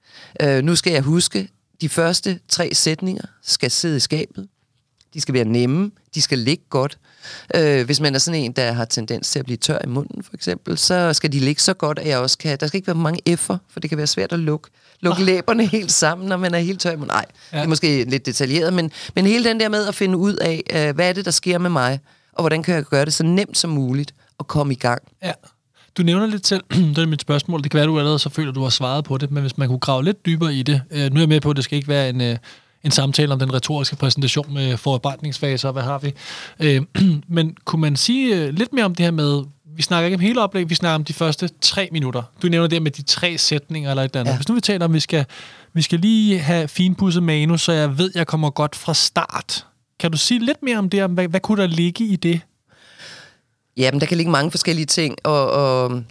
[0.42, 1.48] Øh, nu skal jeg huske,
[1.80, 4.48] de første tre sætninger skal sidde i skabet,
[5.14, 6.98] de skal være nemme, de skal ligge godt.
[7.54, 10.22] Øh, hvis man er sådan en, der har tendens til at blive tør i munden,
[10.22, 12.58] for eksempel, så skal de ligge så godt, at jeg også kan...
[12.60, 14.70] Der skal ikke være mange F'er, for det kan være svært at lukke,
[15.04, 16.96] lukke læberne helt sammen, når man er helt tør.
[16.96, 17.56] Nej, ja.
[17.56, 20.62] Det er måske lidt detaljeret, men, men hele den der med at finde ud af,
[20.72, 22.00] øh, hvad er det, der sker med mig,
[22.32, 25.02] og hvordan kan jeg gøre det så nemt som muligt at komme i gang.
[25.22, 25.32] Ja.
[25.98, 26.62] Du nævner lidt selv,
[26.96, 29.18] det er mit spørgsmål, det kan være, du allerede så føler, du har svaret på
[29.18, 31.40] det, men hvis man kunne grave lidt dybere i det, øh, nu er jeg med
[31.40, 32.36] på, at det skal ikke være en, øh,
[32.84, 36.12] en samtale om den retoriske præsentation med forarbejdningsfaser, og hvad har vi.
[36.60, 36.82] Øh,
[37.36, 39.44] men kunne man sige øh, lidt mere om det her med,
[39.76, 42.22] vi snakker ikke om hele oplægget, vi snakker om de første tre minutter.
[42.42, 44.32] Du nævner det med de tre sætninger eller et eller andet.
[44.32, 44.36] Ja.
[44.36, 45.24] Hvis nu vi taler om, vi skal,
[45.72, 49.66] vi skal lige have finpudset manus, så jeg ved, jeg kommer godt fra start.
[50.00, 51.10] Kan du sige lidt mere om det?
[51.10, 52.40] Hvad, hvad kunne der ligge i det?
[53.76, 56.02] Jamen, der kan ligge mange forskellige ting, og, og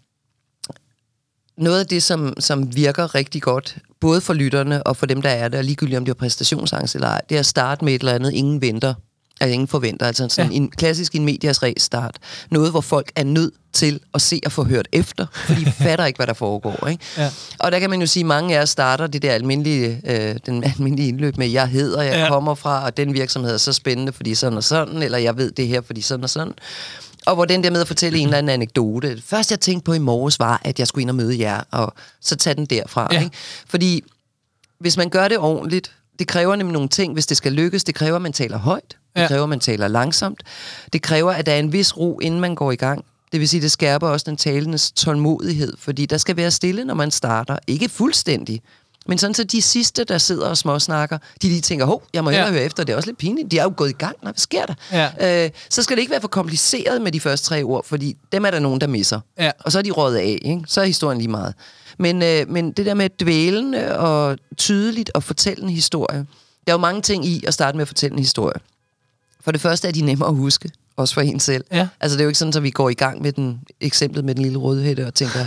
[1.57, 5.29] noget af det, som, som virker rigtig godt, både for lytterne og for dem, der
[5.29, 7.99] er der, ligegyldigt om det er præstationsangst eller ej, det er at starte med et
[7.99, 8.93] eller andet, ingen venter,
[9.41, 10.57] altså ingen forventer, altså sådan ja.
[10.57, 12.17] en klassisk en medias start.
[12.51, 16.05] Noget, hvor folk er nødt til at se og få hørt efter, for de fatter
[16.05, 16.87] ikke, hvad der foregår.
[16.87, 17.03] Ikke?
[17.17, 17.29] Ja.
[17.59, 20.35] Og der kan man jo sige, at mange af jer starter det der almindelige, øh,
[20.45, 22.27] den almindelige indløb med, jeg hedder, jeg ja.
[22.27, 25.51] kommer fra, og den virksomhed er så spændende, fordi sådan og sådan, eller jeg ved
[25.51, 26.53] det her, fordi sådan og sådan.
[27.25, 29.21] Og hvor den der med at fortælle en eller anden anekdote.
[29.25, 31.93] Først jeg tænkte på i morges var, at jeg skulle ind og møde jer, og
[32.21, 33.07] så tage den derfra.
[33.11, 33.23] Ja.
[33.23, 33.35] Ikke?
[33.67, 34.03] Fordi
[34.79, 37.83] hvis man gør det ordentligt, det kræver nemlig nogle ting, hvis det skal lykkes.
[37.83, 38.97] Det kræver, at man taler højt.
[39.15, 39.27] Det ja.
[39.27, 40.43] kræver, at man taler langsomt.
[40.93, 43.05] Det kræver, at der er en vis ro, inden man går i gang.
[43.31, 46.93] Det vil sige, det skærper også den talendes tålmodighed, fordi der skal være stille, når
[46.93, 47.57] man starter.
[47.67, 48.61] Ikke fuldstændig,
[49.05, 52.29] men sådan så de sidste, der sidder og småsnakker, de lige tænker, hov, jeg må
[52.29, 52.53] hellere ja.
[52.53, 53.51] høre efter, det er også lidt pinligt.
[53.51, 54.73] De er jo gået i gang, når hvad sker der?
[54.91, 55.45] Ja.
[55.45, 58.45] Øh, så skal det ikke være for kompliceret med de første tre ord, fordi dem
[58.45, 59.19] er der nogen, der misser.
[59.39, 59.51] Ja.
[59.59, 60.61] Og så er de rådet af, ikke?
[60.67, 61.53] så er historien lige meget.
[61.97, 66.25] Men, øh, men det der med dvælende og tydeligt at fortælle en historie,
[66.67, 68.59] der er jo mange ting i at starte med at fortælle en historie.
[69.41, 71.65] For det første er de nemmere at huske også for en selv.
[71.71, 71.87] Ja.
[71.99, 74.35] Altså, det er jo ikke sådan, at vi går i gang med den, eksemplet med
[74.35, 75.39] den lille rødhætte og tænker,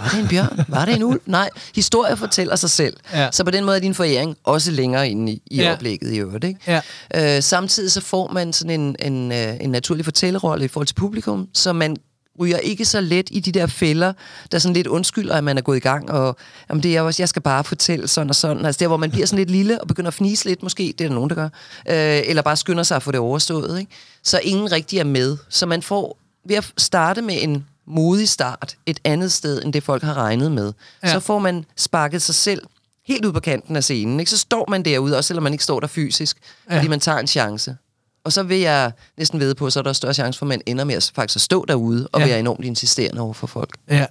[0.00, 0.64] var det en bjørn?
[0.68, 1.20] Var det en ulv?
[1.26, 2.96] Nej, historie fortæller sig selv.
[3.12, 3.28] Ja.
[3.32, 5.72] Så på den måde er din foræring også længere inde i, i ja.
[5.72, 6.44] oplægget i øvrigt.
[6.44, 6.80] Ikke?
[7.14, 7.36] Ja.
[7.36, 10.94] Øh, samtidig så får man sådan en, en, øh, en naturlig fortællerolle i forhold til
[10.94, 11.96] publikum, så man
[12.40, 14.12] ryger ikke så let i de der fælder,
[14.52, 16.36] der sådan lidt undskylder, at man er gået i gang, og
[16.70, 18.66] jamen, det er også, jeg skal bare fortælle sådan og sådan.
[18.66, 21.04] Altså der, hvor man bliver sådan lidt lille og begynder at fnise lidt, måske, det
[21.04, 21.48] er der nogen, der gør,
[21.88, 23.78] øh, eller bare skynder sig at få det overstået.
[23.78, 23.92] Ikke?
[24.22, 25.36] Så ingen rigtig er med.
[25.48, 29.82] Så man får, ved at starte med en modig start et andet sted, end det
[29.82, 31.12] folk har regnet med, ja.
[31.12, 32.62] så får man sparket sig selv
[33.06, 34.20] helt ud på kanten af scenen.
[34.20, 34.30] Ikke?
[34.30, 36.36] Så står man derude, også selvom man ikke står der fysisk,
[36.70, 36.76] ja.
[36.76, 37.76] fordi man tager en chance.
[38.24, 40.60] Og så vil jeg næsten vide på, så er der større chance for, at man
[40.66, 42.26] ender med at faktisk at stå derude og ja.
[42.26, 43.76] være enormt insisterende over for folk.
[43.90, 44.06] Ja,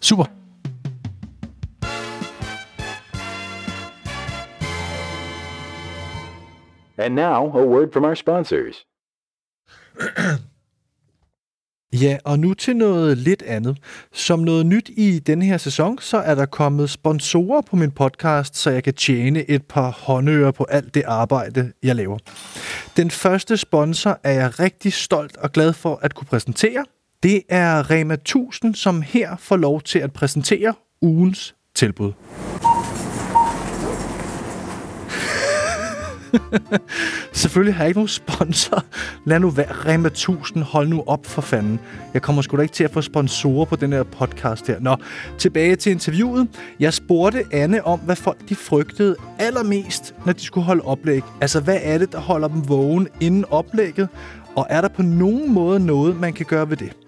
[0.00, 0.24] super.
[6.98, 8.86] And now, a word from our sponsors.
[12.00, 13.78] Ja, og nu til noget lidt andet.
[14.12, 18.56] Som noget nyt i denne her sæson, så er der kommet sponsorer på min podcast,
[18.56, 22.18] så jeg kan tjene et par håndører på alt det arbejde, jeg laver.
[22.96, 26.84] Den første sponsor er jeg rigtig stolt og glad for at kunne præsentere.
[27.22, 32.12] Det er Rema 1000, som her får lov til at præsentere ugens tilbud.
[37.32, 38.84] Selvfølgelig har jeg ikke nogen sponsor.
[39.24, 39.66] Lad nu være.
[39.70, 41.80] Rema 1000, hold nu op for fanden.
[42.14, 44.80] Jeg kommer sgu da ikke til at få sponsorer på den her podcast her.
[44.80, 44.96] Nå,
[45.38, 46.48] tilbage til interviewet.
[46.80, 51.22] Jeg spurgte Anne om, hvad folk de frygtede allermest, når de skulle holde oplæg.
[51.40, 54.08] Altså, hvad er det, der holder dem vågen inden oplægget?
[54.56, 57.05] Og er der på nogen måde noget, man kan gøre ved det?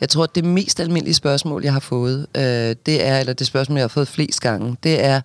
[0.00, 3.46] Jeg tror, at det mest almindelige spørgsmål, jeg har fået, øh, det er, eller det
[3.46, 5.20] spørgsmål, jeg har fået flest gange, det er,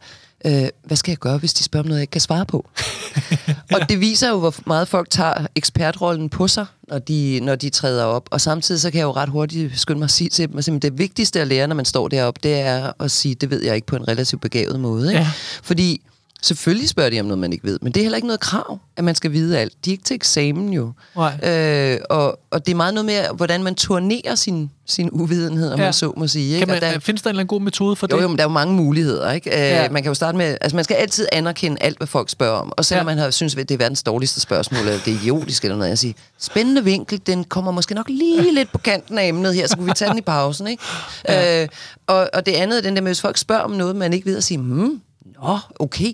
[0.46, 2.70] øh, hvad skal jeg gøre, hvis de spørger om noget, jeg ikke kan svare på?
[3.76, 7.70] og det viser jo, hvor meget folk tager ekspertrollen på sig, når de, når de
[7.70, 8.30] træder op.
[8.32, 10.66] Og samtidig så kan jeg jo ret hurtigt skynde mig at sige til dem, at
[10.82, 13.76] det vigtigste at lære, når man står deroppe, det er at sige, det ved jeg
[13.76, 15.08] ikke på en relativt begavet måde.
[15.08, 15.20] Ikke?
[15.20, 15.32] Ja.
[15.64, 16.02] Fordi
[16.42, 18.80] Selvfølgelig spørger de om noget, man ikke ved, men det er heller ikke noget krav,
[18.98, 19.74] at man skal vide alt.
[19.86, 20.92] De er ikke til eksamen jo.
[21.44, 25.80] Øh, og, og det er meget noget med, hvordan man turnerer sin, sin uvidenhed, om
[25.80, 25.86] ja.
[25.86, 26.54] man så må sige.
[26.54, 26.60] Ikke?
[26.60, 28.24] Kan man, der, findes der en eller anden god metode for jo, det?
[28.24, 29.32] Jo, men der er jo mange muligheder.
[29.32, 29.50] Ikke?
[29.50, 29.90] Øh, ja.
[29.90, 32.74] Man kan jo starte med, altså man skal altid anerkende alt, hvad folk spørger om.
[32.78, 33.16] Og selvom ja.
[33.16, 35.90] man har synes, at det er verdens dårligste spørgsmål, eller det er idiotisk eller noget,
[35.90, 39.68] jeg siger, spændende vinkel, den kommer måske nok lige lidt på kanten af emnet her,
[39.68, 40.68] så kunne vi tage den i pausen.
[40.68, 40.84] Ikke?
[41.28, 41.64] Ja.
[41.64, 41.70] Øh,
[42.08, 44.26] og, og det andet er den der med, hvis folk spørger om noget, man ikke
[44.26, 45.02] ved at sige, hmm,
[45.44, 46.14] Nå, okay.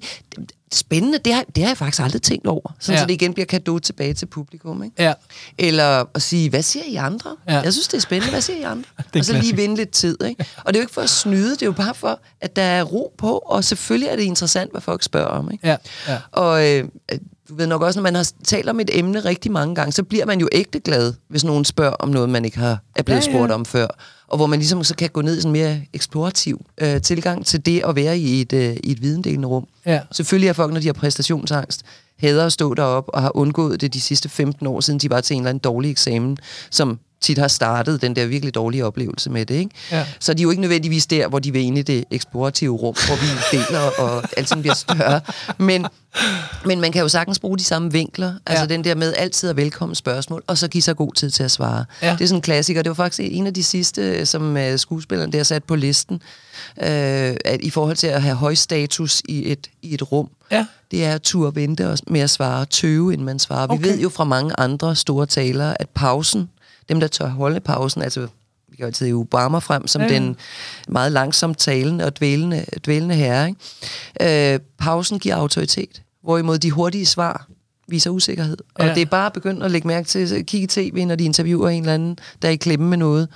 [0.73, 2.75] Spændende, det har, det har jeg faktisk aldrig tænkt over.
[2.79, 3.01] Sådan, ja.
[3.01, 4.83] så det igen bliver kado tilbage til publikum.
[4.83, 5.03] Ikke?
[5.03, 5.13] Ja.
[5.57, 7.35] Eller at sige, hvad siger I andre?
[7.47, 7.59] Ja.
[7.59, 8.31] Jeg synes, det er spændende.
[8.31, 8.89] Hvad siger I andre?
[9.19, 10.23] og så lige vinde lidt tid.
[10.23, 10.45] Ikke?
[10.57, 12.61] Og det er jo ikke for at snyde, det er jo bare for, at der
[12.61, 15.51] er ro på, og selvfølgelig er det interessant, hvad folk spørger om.
[15.51, 15.67] Ikke?
[15.67, 15.77] Ja.
[16.07, 16.17] Ja.
[16.31, 16.87] Og øh,
[17.51, 20.03] du ved nok også, når man har talt om et emne rigtig mange gange, så
[20.03, 23.21] bliver man jo ægte glad, hvis nogen spørger om noget, man ikke har er blevet
[23.21, 23.37] ja, ja.
[23.37, 23.87] spurgt om før
[24.31, 27.65] og hvor man ligesom så kan gå ned i en mere eksplorativ øh, tilgang til
[27.65, 29.67] det at være i et, øh, i et videndelende rum.
[29.85, 29.99] Ja.
[30.11, 31.83] Selvfølgelig er folk, når de har præstationsangst,
[32.19, 35.21] hader at stå deroppe og har undgået det de sidste 15 år, siden de var
[35.21, 36.37] til en eller anden dårlig eksamen,
[36.69, 39.55] som tit har startet den der virkelig dårlige oplevelse med det.
[39.55, 39.71] Ikke?
[39.91, 40.05] Ja.
[40.19, 42.95] Så de er jo ikke nødvendigvis der, hvor de vil ind i det eksplorative rum,
[43.07, 45.21] hvor vi deler, og alting bliver større.
[45.57, 45.85] Men,
[46.65, 48.33] men man kan jo sagtens bruge de samme vinkler.
[48.45, 48.67] Altså Ja.
[48.67, 51.51] den der med altid at velkommen spørgsmål, og så give sig god tid til at
[51.51, 51.85] svare.
[52.01, 52.11] Ja.
[52.11, 52.81] Det er sådan en klassiker.
[52.81, 56.15] Det var faktisk en af de sidste, som uh, skuespilleren der sat på listen,
[56.77, 56.83] uh,
[57.45, 60.29] at i forhold til at have høj status i et, i et rum.
[60.51, 60.65] Ja.
[60.91, 63.67] Det er at turde vente med at svare, tøve, inden man svarer.
[63.67, 63.83] Vi Okay.
[63.87, 66.49] ved jo fra mange andre store talere, at pausen,
[66.89, 68.27] dem der tør holde pausen, altså
[68.69, 70.35] vi kan altid Obama frem som Ja, den
[70.87, 73.47] meget langsomt talende og dvælende, dvælende herre.
[74.19, 74.53] Ikke?
[74.53, 77.47] Øh, pausen giver autoritet, hvorimod de hurtige svar
[77.87, 78.57] viser usikkerhed.
[78.75, 78.93] Og Ja.
[78.93, 81.23] det er bare at begynde at lægge mærke til, at kigge i tv, når de
[81.23, 83.27] interviewer en eller anden, der er i klemme med noget,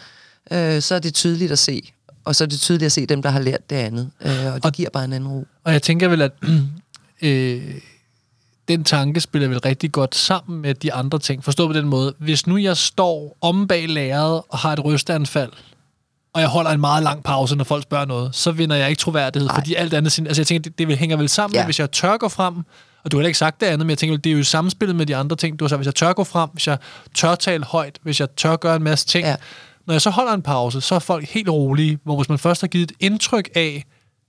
[0.51, 1.91] øh, så er det tydeligt at se.
[2.25, 4.09] Og så er det tydeligt at se dem, der har lært det andet.
[4.25, 5.47] Øh, og det Og- giver bare en anden ro.
[5.63, 6.31] Og jeg tænker vel, at
[7.21, 7.75] øh,
[8.67, 11.43] den tanke spiller vel rigtig godt sammen med de andre ting.
[11.43, 12.13] Forstå på den måde.
[12.19, 15.51] Hvis nu jeg står om bag lærredet og har et rystanfald,
[16.33, 18.99] og jeg holder en meget lang pause, når folk spørger noget, så vinder jeg ikke
[18.99, 19.55] troværdighed, Nej.
[19.57, 20.19] fordi alt andet...
[20.19, 21.59] Altså jeg tænker, det, det vil- hænger vel sammen ja.
[21.61, 22.57] Med, hvis jeg tør gå frem,
[23.03, 24.95] og du har heller ikke sagt det andet, men jeg tænker, det er jo samspillet
[24.95, 25.59] med de andre ting.
[25.59, 26.77] Du har sagt, hvis jeg tør gå frem, hvis jeg
[27.13, 29.25] tør tale højt, hvis jeg tør gøre en masse ting.
[29.27, 29.35] Ja.
[29.87, 32.61] Når jeg så holder en pause, så er folk helt rolige, hvor hvis man først
[32.61, 33.83] har givet et indtryk af,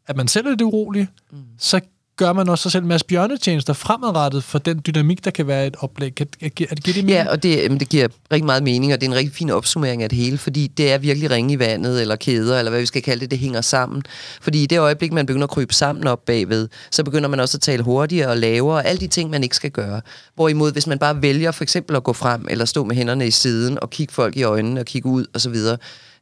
[0.07, 1.39] at man selv er det urolige, mm.
[1.59, 1.81] så
[2.17, 5.67] gør man også sig selv en masse bjørnetjenester fremadrettet for den dynamik, der kan være
[5.67, 6.15] et oplæg.
[6.15, 8.93] Kan, kan, kan, det give det Ja, og det, jamen, det giver rigtig meget mening,
[8.93, 11.55] og det er en rigtig fin opsummering af det hele, fordi det er virkelig ringe
[11.55, 14.03] i vandet, eller kæder, eller hvad vi skal kalde det, det hænger sammen.
[14.41, 17.57] Fordi i det øjeblik, man begynder at krybe sammen op bagved, så begynder man også
[17.57, 20.01] at tale hurtigere og lavere, og alle de ting, man ikke skal gøre.
[20.35, 23.31] Hvorimod, hvis man bare vælger for eksempel at gå frem, eller stå med hænderne i
[23.31, 25.77] siden, og kigge folk i øjnene, og kigge ud, og så videre,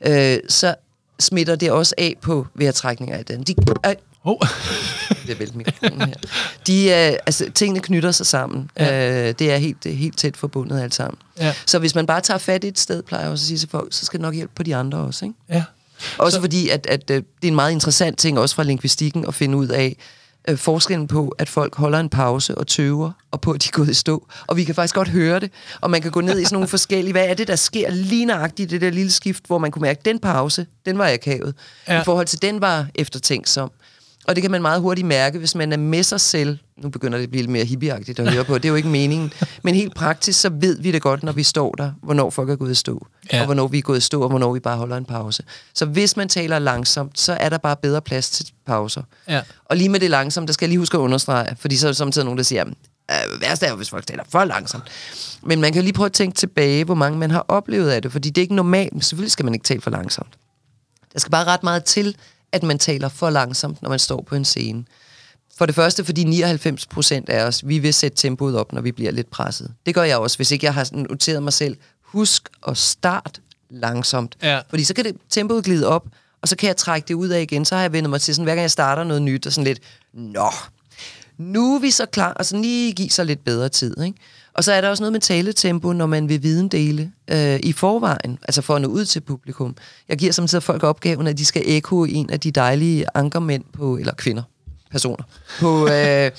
[0.07, 0.75] øh, så
[1.21, 3.43] smitter det også af på vejrtrækninger af den.
[3.43, 3.55] De,
[3.87, 3.95] øh,
[4.27, 4.37] Oh.
[5.29, 6.15] Det vælte mikrofonen her.
[6.67, 8.71] De, øh, altså, tingene knytter sig sammen.
[8.79, 9.29] Ja.
[9.29, 11.19] Øh, det er helt, helt tæt forbundet alt sammen.
[11.41, 11.55] Ja.
[11.67, 13.69] Så hvis man bare tager fat i et sted, plejer jeg også at sige til
[13.69, 15.25] folk, så skal det nok hjælpe på de andre også.
[15.25, 15.37] Ikke?
[15.51, 15.65] ja.
[16.19, 19.25] Også Så- fordi, at, at øh, det er en meget interessant ting, også fra lingvistikken,
[19.29, 19.97] at finde ud af
[20.49, 23.73] øh, forskellen på, at folk holder en pause og tøver, og på, at de er
[23.73, 24.27] gået i stå.
[24.47, 26.69] Og vi kan faktisk godt høre det, og man kan gå ned i sådan nogle
[26.77, 29.83] forskellige, hvad er det, der sker lige nøjagtigt det der lille skift, hvor man kunne
[29.83, 31.55] mærke, at den pause, den var akavet,
[31.89, 32.01] ja.
[32.01, 33.71] i forhold til, den var eftertænksom.
[34.25, 36.59] Og det kan man meget hurtigt mærke, hvis man er med sig selv.
[36.77, 38.55] Nu begynder det at blive lidt mere hippieagtigt at høre på.
[38.55, 39.33] Det er jo ikke meningen.
[39.63, 42.57] Men helt praktisk, så ved vi det godt, når vi står der, hvornår folk er
[42.57, 43.07] gået i stå.
[43.33, 43.41] Ja.
[43.41, 45.43] Og hvornår vi er gået i stå, og hvornår vi bare holder en pause.
[45.75, 49.03] Så hvis man taler langsomt, så er der bare bedre plads til pauser.
[49.29, 49.43] Ja.
[49.65, 51.91] Og lige med det langsomt, der skal jeg lige huske at understrege, fordi så er
[51.91, 52.65] der samtidig nogen, der siger,
[53.11, 54.85] øh, værst er jo, hvis folk taler for langsomt.
[55.43, 58.13] Men man kan lige prøve at tænke tilbage, hvor mange man har oplevet af det,
[58.13, 60.33] fordi det er ikke normalt, selvfølgelig skal man ikke tale for langsomt.
[61.13, 62.17] Der skal bare ret meget til,
[62.55, 64.85] at man taler for langsomt, når man står på en scene.
[65.59, 68.93] For det første, fordi 99 procent af os, vi vil sætte tempoet op, når vi
[68.93, 69.75] bliver lidt presset.
[69.87, 71.77] Det gør jeg også, hvis ikke jeg har sådan noteret mig selv.
[72.03, 73.41] Husk at starte
[73.71, 74.37] langsomt.
[74.43, 74.61] Ja.
[74.69, 76.07] Fordi så kan det tempoet glide op,
[76.43, 77.65] og så kan jeg trække det ud af igen.
[77.65, 79.65] Så har jeg vendt mig til sådan, hver gang jeg starter noget nyt, og sådan
[79.65, 79.81] lidt,
[80.13, 80.51] nå,
[81.39, 84.03] nu er vi så klar, og så lige give sig lidt bedre tid.
[84.03, 84.19] Ikke?
[84.55, 88.39] Og så er der også noget med taletempo, når man vil videndele øh, i forvejen,
[88.43, 89.77] altså for at nå ud til publikum.
[90.09, 93.97] Jeg giver samtidig folk opgaven, at de skal ekko en af de dejlige ankermænd på,
[93.97, 94.43] eller kvinder,
[94.91, 95.25] personer,
[95.61, 96.31] på, øh,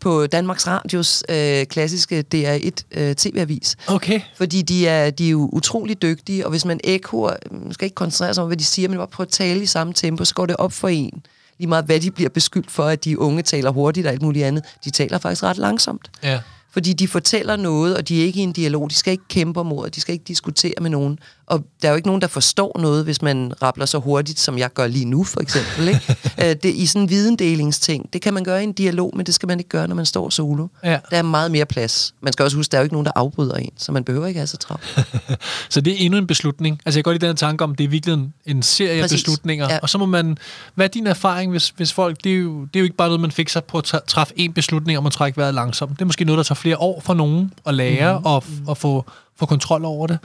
[0.00, 3.76] på Danmarks Radios øh, klassiske DR1 øh, tv-avis.
[3.86, 4.20] Okay.
[4.36, 7.94] Fordi de er, de er jo utrolig dygtige, og hvis man ekkoer, man skal ikke
[7.94, 10.34] koncentrere sig om, hvad de siger, men bare prøve at tale i samme tempo, så
[10.34, 11.22] går det op for en.
[11.58, 14.44] Lige meget hvad de bliver beskyldt for, at de unge taler hurtigt og alt muligt
[14.44, 14.64] andet.
[14.84, 16.10] De taler faktisk ret langsomt.
[16.22, 16.40] Ja.
[16.72, 18.90] Fordi de fortæller noget, og de er ikke i en dialog.
[18.90, 21.18] De skal ikke kæmpe om ordet, de skal ikke diskutere med nogen.
[21.46, 24.58] Og der er jo ikke nogen, der forstår noget, hvis man rappler så hurtigt, som
[24.58, 25.88] jeg gør lige nu, for eksempel.
[25.88, 26.00] Ikke?
[26.38, 29.34] Øh, det, I sådan en videndelingsting, det kan man gøre i en dialog, men det
[29.34, 30.66] skal man ikke gøre, når man står solo.
[30.84, 30.98] Ja.
[31.10, 32.14] Der er meget mere plads.
[32.20, 34.26] Man skal også huske, der er jo ikke nogen, der afbryder en, så man behøver
[34.26, 35.06] ikke have så travlt.
[35.68, 36.80] Så det er endnu en beslutning.
[36.86, 39.10] Altså jeg går lige den her tanke om, det er virkelig en, en serie af
[39.10, 39.68] beslutninger.
[39.70, 39.78] Ja.
[39.82, 40.38] Og så må man...
[40.74, 42.24] Hvad er din erfaring, hvis, hvis folk...
[42.24, 44.34] Det er, jo, det er jo ikke bare noget, man fik sig på at træffe
[44.36, 45.90] en beslutning om at trække vejret langsomt.
[45.92, 48.24] Det er måske noget, der tager flere år for nogen at lære mm.
[48.24, 49.04] og, og få,
[49.38, 50.18] få kontrol over det.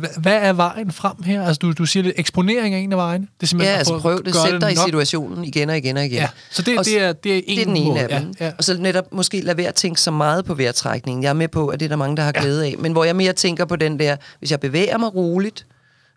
[0.00, 1.42] Hva- Hvad er vejen frem her?
[1.46, 3.26] Altså du, du siger, det eksponering af en af vejene.
[3.40, 4.34] Det er simpelthen Ja, at altså prøv det.
[4.34, 6.12] Sæt dig i situationen igen og igen og igen.
[6.18, 8.00] Ja, så det, Og det, er, det er en det er den ene måde.
[8.00, 8.32] af dem.
[8.40, 8.52] Ja, ja.
[8.58, 11.22] Og så netop måske lade være at tænke så meget på vejrtrækningen.
[11.22, 12.74] Jeg er med på, at det er der mange, der har glæde af.
[12.78, 15.66] Men hvor jeg mere tænker på den der, hvis jeg bevæger mig roligt,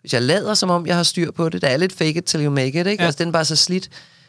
[0.00, 2.24] hvis jeg lader som om, jeg har styr på det, der er lidt fake it
[2.24, 2.90] till you make it, ikke?
[2.90, 2.96] Ja.
[3.00, 3.04] Ja.
[3.04, 3.88] Altså, den er bare så slidt.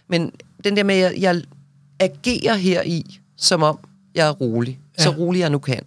[0.09, 0.31] Men
[0.63, 1.41] den der med, at jeg, jeg
[1.99, 3.79] agerer her i, som om
[4.15, 4.79] jeg er rolig.
[4.97, 5.03] Ja.
[5.03, 5.15] Så Ja.
[5.17, 5.79] rolig jeg nu kan.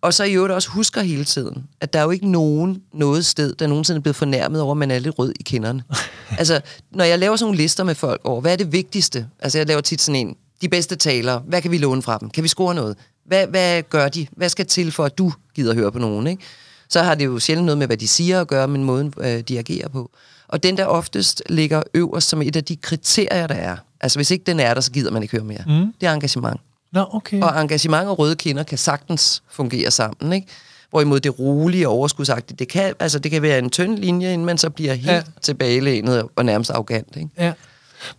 [0.00, 3.26] Og så i øvrigt også husker hele tiden, at der er jo ikke nogen noget
[3.26, 5.82] sted, der nogensinde er blevet fornærmet over, at man er lidt rød i kinderne.
[6.38, 9.26] altså, når jeg laver sådan nogle lister med folk over, hvad er det vigtigste?
[9.40, 12.30] Altså, jeg laver tit sådan en, de bedste talere, hvad kan vi låne fra dem?
[12.30, 12.96] Kan vi score noget?
[13.26, 14.26] Hvad, hvad gør de?
[14.30, 16.42] Hvad skal til for, at du gider høre på nogen, ikke?
[16.88, 19.40] Så har det jo sjældent noget med, hvad de siger at gøre, men måden, øh,
[19.40, 20.10] de agerer på.
[20.48, 23.76] Og den, der oftest ligger øverst som et af de kriterier, der er.
[24.00, 25.64] Altså, hvis ikke den er der, så gider man ikke høre mere.
[25.66, 25.92] Mm.
[26.00, 26.60] Det er engagement.
[26.92, 27.40] Nå, okay.
[27.42, 30.46] Og engagement og røde kinder kan sagtens fungere sammen, ikke?
[30.90, 34.46] Hvorimod det rolige og overskudsagtige, det kan, altså, det kan være en tynd linje, inden
[34.46, 35.22] man så bliver helt Ja.
[35.42, 37.28] tilbagelænet og nærmest arrogant, ikke?
[37.38, 37.52] Ja.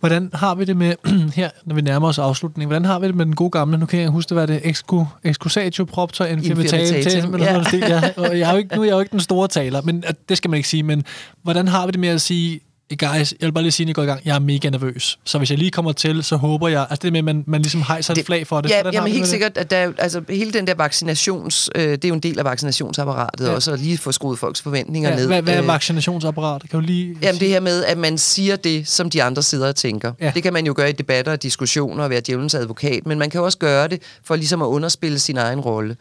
[0.00, 0.94] Hvordan har vi det med,
[1.36, 3.86] her, når vi nærmer os afslutningen, hvordan har vi det med den gode gamle, nu
[3.86, 7.62] kan jeg huske, det var det, excu, excusatio propter infirmitatem, ja.
[7.88, 8.10] ja.
[8.16, 10.36] Og jeg er jo ikke, nu er jeg jo ikke den store taler, men det
[10.36, 11.04] skal man ikke sige, men
[11.42, 12.60] hvordan har vi det med at sige,
[12.98, 15.18] guys, jeg vil bare lige sige, at I går i gang, jeg er mega nervøs,
[15.24, 17.62] så hvis jeg lige kommer til, så håber jeg, altså det med, at man, man
[17.62, 18.70] ligesom hejser et flag for det.
[18.70, 19.28] Ja, jamen helt det?
[19.30, 22.38] sikkert, at der, er altså, hele den der vaccinations, øh, det er jo en del
[22.38, 23.52] af vaccinationsapparatet Ja.
[23.52, 25.26] også, at lige få skruet folks forventninger Ja, ned.
[25.26, 26.70] hvad, hvad er Øh, vaccinationsapparatet?
[26.70, 29.42] Kan du lige Jamen sige- det her med, at man siger det, som de andre
[29.42, 30.12] sidder og tænker.
[30.20, 30.32] Ja.
[30.34, 33.30] Det kan man jo gøre i debatter og diskussioner og være djævelens advokat, men man
[33.30, 35.96] kan også gøre det for ligesom at underspille sin egen rolle.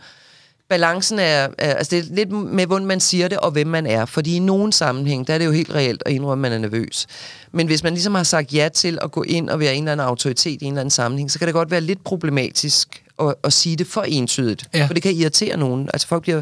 [0.70, 3.86] Balancen er, er altså det er lidt med, hvordan man siger det, og hvem man
[3.86, 4.06] er.
[4.06, 6.68] Fordi i nogen sammenhæng, der er det jo helt reelt at indrømme, at man er
[6.68, 7.08] nervøs.
[7.52, 9.92] Men hvis man ligesom har sagt ja til at gå ind og være en eller
[9.92, 13.36] anden autoritet i en eller anden sammenhæng, så kan det godt være lidt problematisk at,
[13.44, 14.66] at sige det for entydigt.
[14.74, 14.86] Ja.
[14.86, 15.90] For det kan irritere nogen.
[15.94, 16.42] Altså folk bliver...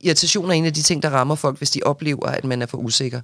[0.00, 2.66] Irritation er en af de ting, der rammer folk, hvis de oplever, at man er
[2.66, 3.20] for usikker.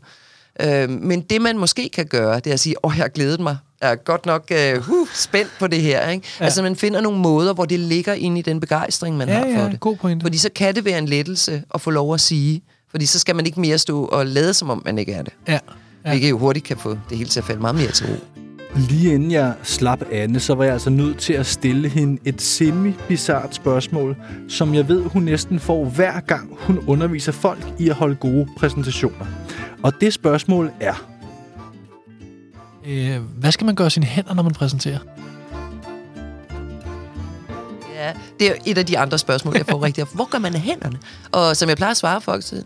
[0.60, 3.40] Øh, men det, man måske kan gøre, det er at sige, åh, jeg har glædet
[3.40, 3.56] mig.
[3.84, 6.08] Jeg er godt nok uh, uh, spændt på det her.
[6.10, 6.26] Ikke?
[6.40, 6.44] Ja.
[6.44, 9.42] Altså, man finder nogle måder, hvor det ligger inde i den begejstring, man Ja, har
[9.42, 9.80] for ja, det.
[9.80, 10.24] god pointe.
[10.24, 12.62] Fordi så kan det være en lettelse at få lov at sige.
[12.90, 15.32] Fordi så skal man ikke mere stå og lade, som om man ikke er det.
[15.48, 15.52] Ja.
[15.52, 15.58] Ja.
[16.04, 16.10] Ja.
[16.10, 18.12] Hvilket jo hurtigt kan få det hele til at falde meget mere til ro.
[18.76, 22.42] Lige inden jeg slap Anne, så var jeg altså nødt til at stille hende et
[22.42, 24.16] semi-bizart spørgsmål,
[24.48, 28.46] som jeg ved, hun næsten får hver gang, hun underviser folk i at holde gode
[28.56, 29.26] præsentationer.
[29.82, 31.06] Og det spørgsmål er,
[32.86, 34.98] Øh, hvad skal man gøre sine hænder, når man præsenterer?
[37.94, 40.14] Ja, det er et af de andre spørgsmål, jeg får rigtig ofte.
[40.14, 40.98] Hvor gør man af hænderne?
[41.32, 42.62] Og som jeg plejer at svare folk, så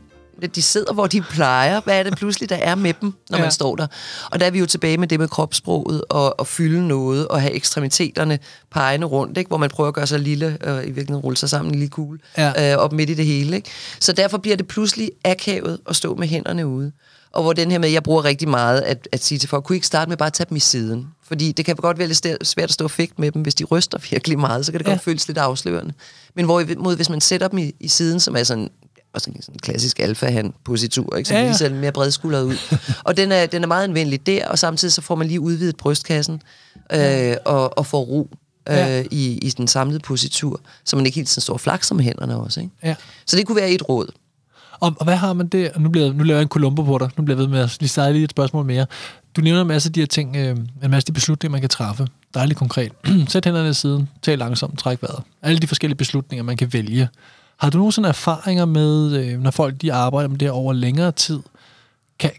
[0.54, 1.80] de sidder, hvor de plejer.
[1.80, 3.44] Hvad er det pludselig, der er med dem, når Ja.
[3.44, 3.86] man står der?
[4.30, 7.40] Og der er vi jo tilbage med det med kropssproget og, og fylde noget og
[7.40, 8.38] have ekstremiteterne
[8.70, 9.48] pegende rundt, ikke?
[9.48, 11.90] hvor man prøver at gøre sig lille og i virkeligheden rulle sig sammen en lille
[11.90, 12.72] kugle Ja.
[12.72, 13.56] øh, op midt i det hele.
[13.56, 13.70] Ikke?
[14.00, 16.92] Så derfor bliver det pludselig akavet at stå med hænderne ude.
[17.32, 19.76] Og hvor den her med, jeg bruger rigtig meget at, at sige til folk, kunne
[19.76, 21.06] I ikke starte med bare at tage dem i siden?
[21.22, 23.64] Fordi det kan godt være lidt svært at stå og fægte med dem, hvis de
[23.64, 24.90] ryster virkelig meget, så kan det Ja.
[24.90, 25.94] godt føles lidt afslørende.
[26.34, 28.68] Men hvorimod, hvis man sætter dem i, i siden, som er sådan
[29.14, 31.28] også en sådan klassisk alfa-han-positur, ikke?
[31.28, 32.56] Så Ja, ja, lige ser mere bredskuldret ud.
[33.04, 35.76] og den er, den er meget anvendelig der, og samtidig så får man lige udvidet
[35.76, 36.42] brystkassen
[36.92, 38.30] øh, og, og får ro
[38.68, 39.04] øh, Ja.
[39.10, 42.36] i, i den samlede positur, så man ikke helt sådan står og flakser med hænderne
[42.40, 42.60] også.
[42.60, 42.72] Ikke?
[42.84, 42.94] Ja.
[43.26, 44.06] Så det kunne være et råd.
[44.80, 45.70] Og, og hvad har man det?
[45.78, 47.10] Nu, bliver, nu laver jeg en kolumbo på dig.
[47.16, 48.86] Nu bliver jeg ved med at lige starte lige et spørgsmål mere.
[49.36, 51.60] Du nævner en masse af de her ting, øh, en masse af de beslutninger, man
[51.60, 52.06] kan træffe.
[52.34, 52.92] Dejligt konkret.
[53.28, 55.22] Sæt hænderne i siden, tal langsomt, træk vejret.
[55.42, 57.08] Alle de forskellige beslutninger, man kan vælge.
[57.58, 61.12] Har du nogensinde erfaringer med, øh, når folk de arbejder med det her over længere
[61.12, 61.40] tid?
[62.18, 62.30] Kan,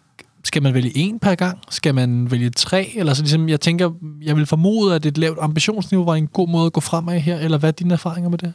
[0.44, 1.60] skal man vælge en per gang?
[1.70, 2.92] Skal man vælge tre?
[2.96, 6.50] Eller så ligesom, jeg tænker, jeg vil formode, at et lavt ambitionsniveau var en god
[6.50, 8.54] måde at gå fremad her, eller hvad er dine erfaringer med det?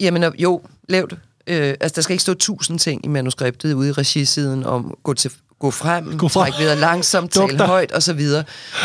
[0.00, 1.14] Jamen jo, lavt.
[1.50, 5.14] Øh, altså, der skal ikke stå tusind ting i manuskriptet ude i regisiden om gå,
[5.14, 6.52] til, gå frem, Gå frem.
[6.52, 8.44] træk videre langsomt, tale højt og så videre.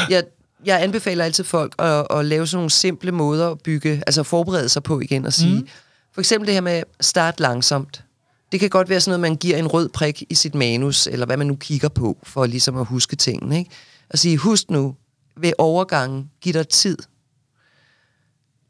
[0.10, 0.24] Jeg,
[0.66, 4.28] jeg anbefaler altid folk at, at lave sådan nogle simple måder at bygge, altså at
[4.28, 5.68] forberede sig på igen og sige, mm.
[6.14, 8.04] for eksempel det her med at starte langsomt.
[8.52, 11.26] Det kan godt være sådan noget, man giver en rød prik i sit manus, eller
[11.26, 13.58] hvad man nu kigger på, for ligesom at huske tingene.
[13.60, 13.72] Ikke?
[14.10, 14.96] Og sige, husk nu,
[15.38, 16.98] ved overgangen, giv dig tid.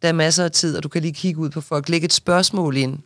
[0.01, 1.89] Der er masser af tid, og du kan lige kigge ud på folk.
[1.89, 2.99] Læg et spørgsmål ind.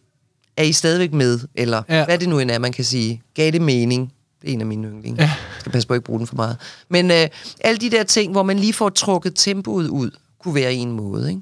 [0.60, 1.39] Er I stadigvæk med?
[1.56, 2.06] Eller Ja.
[2.06, 3.22] hvad det nu end er, man kan sige.
[3.34, 4.13] Gav det mening?
[4.41, 5.22] Det er en af mine yndlinge.
[5.24, 5.28] Ja.
[5.28, 6.58] Jeg skal passe på at ikke bruge den for meget.
[6.89, 7.28] Men øh,
[7.62, 10.12] alle de der ting, hvor man lige får trukket tempoet ud,
[10.43, 11.30] kunne være en måde.
[11.30, 11.41] Ikke?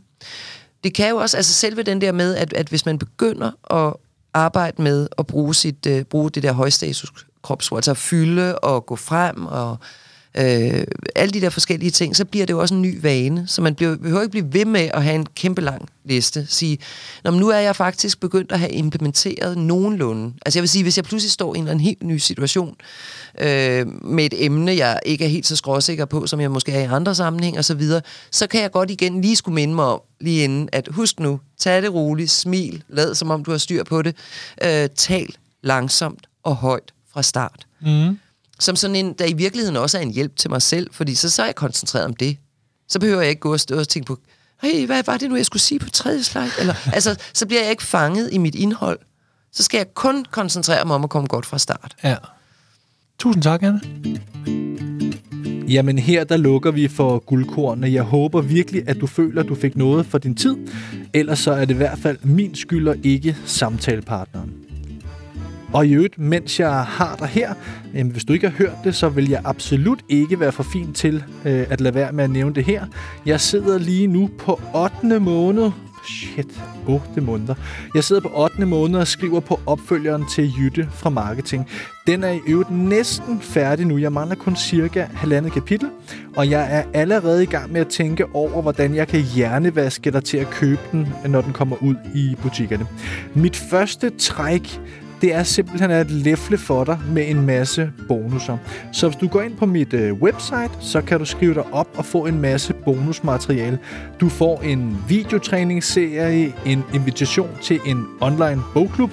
[0.83, 3.51] Det kan jo også, altså selve den der med, at, at hvis man begynder
[3.87, 3.93] at
[4.33, 7.11] arbejde med at bruge, sit, øh, bruge det der højstatus
[7.43, 9.77] kropsprog, altså at fylde og gå frem og
[10.37, 10.83] øh,
[11.15, 13.47] alle de der forskellige ting, så bliver det jo også en ny vane.
[13.47, 16.45] Så man bliver, behøver ikke blive ved med at have en kæmpe lang liste.
[16.49, 16.77] Sige,
[17.23, 20.33] Nå, men nu er jeg faktisk begyndt at have implementeret nogenlunde.
[20.45, 22.75] Altså jeg vil sige, hvis jeg pludselig står i en, eller helt ny situation,
[23.41, 26.81] øh, med et emne, jeg ikke er helt så skråsikker på, som jeg måske er
[26.81, 29.85] i andre sammenhæng og så videre, så kan jeg godt igen lige skulle minde mig
[29.85, 33.57] om, lige inden, at husk nu, tag det roligt, smil, lad som om du har
[33.57, 34.15] styr på det,
[34.63, 35.27] øh, tal
[35.63, 37.67] langsomt og højt fra start.
[37.81, 38.19] Mm.
[38.59, 41.29] Som sådan en, der i virkeligheden også er en hjælp til mig selv, fordi så,
[41.29, 42.37] så er jeg koncentreret om det.
[42.87, 44.19] Så behøver jeg ikke gå og stå og tænke på,
[44.61, 46.51] hey, hvad var det nu, jeg skulle sige på tredje slide?
[46.59, 48.99] Eller, altså, så bliver jeg ikke fanget i mit indhold.
[49.51, 51.95] Så skal jeg kun koncentrere mig om at komme godt fra start.
[52.03, 52.15] Ja.
[53.19, 53.81] Tusind tak, Anne.
[55.67, 57.93] Jamen her, der lukker vi for guldkornene.
[57.93, 60.55] Jeg håber virkelig, at du føler, at du fik noget for din tid.
[61.13, 64.66] Ellers så er det i hvert fald min skyld og ikke samtalepartneren.
[65.73, 67.53] Og i øvrigt, mens jeg har dig her,
[67.95, 70.93] øh, hvis du ikke har hørt det, så vil jeg absolut ikke være for fin
[70.93, 72.85] til øh, at lade være med at nævne det her.
[73.25, 74.61] Jeg sidder lige nu på
[75.03, 75.19] 8.
[75.19, 75.71] måned.
[76.09, 77.55] Shit, 8 måneder.
[77.95, 78.65] Jeg sidder på 8.
[78.65, 81.67] måned og skriver på opfølgeren til Jytte fra Marketing.
[82.07, 83.97] Den er i øvrigt næsten færdig nu.
[83.97, 85.89] Jeg mangler kun cirka halvandet kapitel,
[86.35, 90.23] og jeg er allerede i gang med at tænke over, hvordan jeg kan hjernevaske dig
[90.23, 92.85] til at købe den, når den kommer ud i butikkerne.
[93.33, 94.79] Mit første træk
[95.21, 98.57] det er simpelthen at læfle for dig med en masse bonusser.
[98.91, 101.87] Så hvis du går ind på mit øh, website, så kan du skrive dig op
[101.95, 103.79] og få en masse bonusmateriale.
[104.19, 109.11] Du får en videotræningsserie, en invitation til en online bogklub,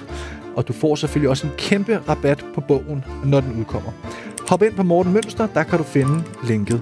[0.55, 3.91] og du får selvfølgelig også en kæmpe rabat på bogen, når den udkommer.
[4.49, 6.81] Hop ind på Morten Mønster, der kan du finde linket.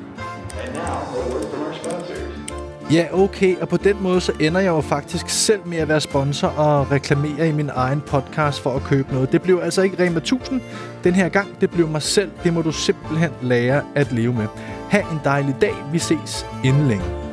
[2.94, 6.02] Ja, okay, og på den måde så ender jeg jo faktisk selv med at være
[6.02, 9.32] sponsor og reklamere i min egen podcast for at købe noget.
[9.32, 10.62] Det blev altså ikke Rema 1000
[11.04, 12.32] den her gang, det blev mig selv.
[12.44, 14.48] Det må du simpelthen lære at leve med.
[14.90, 15.74] Ha' en dejlig dag.
[15.92, 17.33] Vi ses inden længe.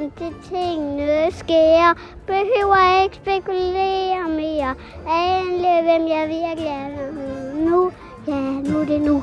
[0.00, 0.10] om
[0.50, 1.94] ting nu sker.
[2.26, 4.74] Behøver ikke spekulere mere.
[5.08, 6.88] Anle, hvem jeg virkelig er
[7.70, 7.92] nu.
[8.28, 8.40] Ja,
[8.70, 9.22] nu er det nu.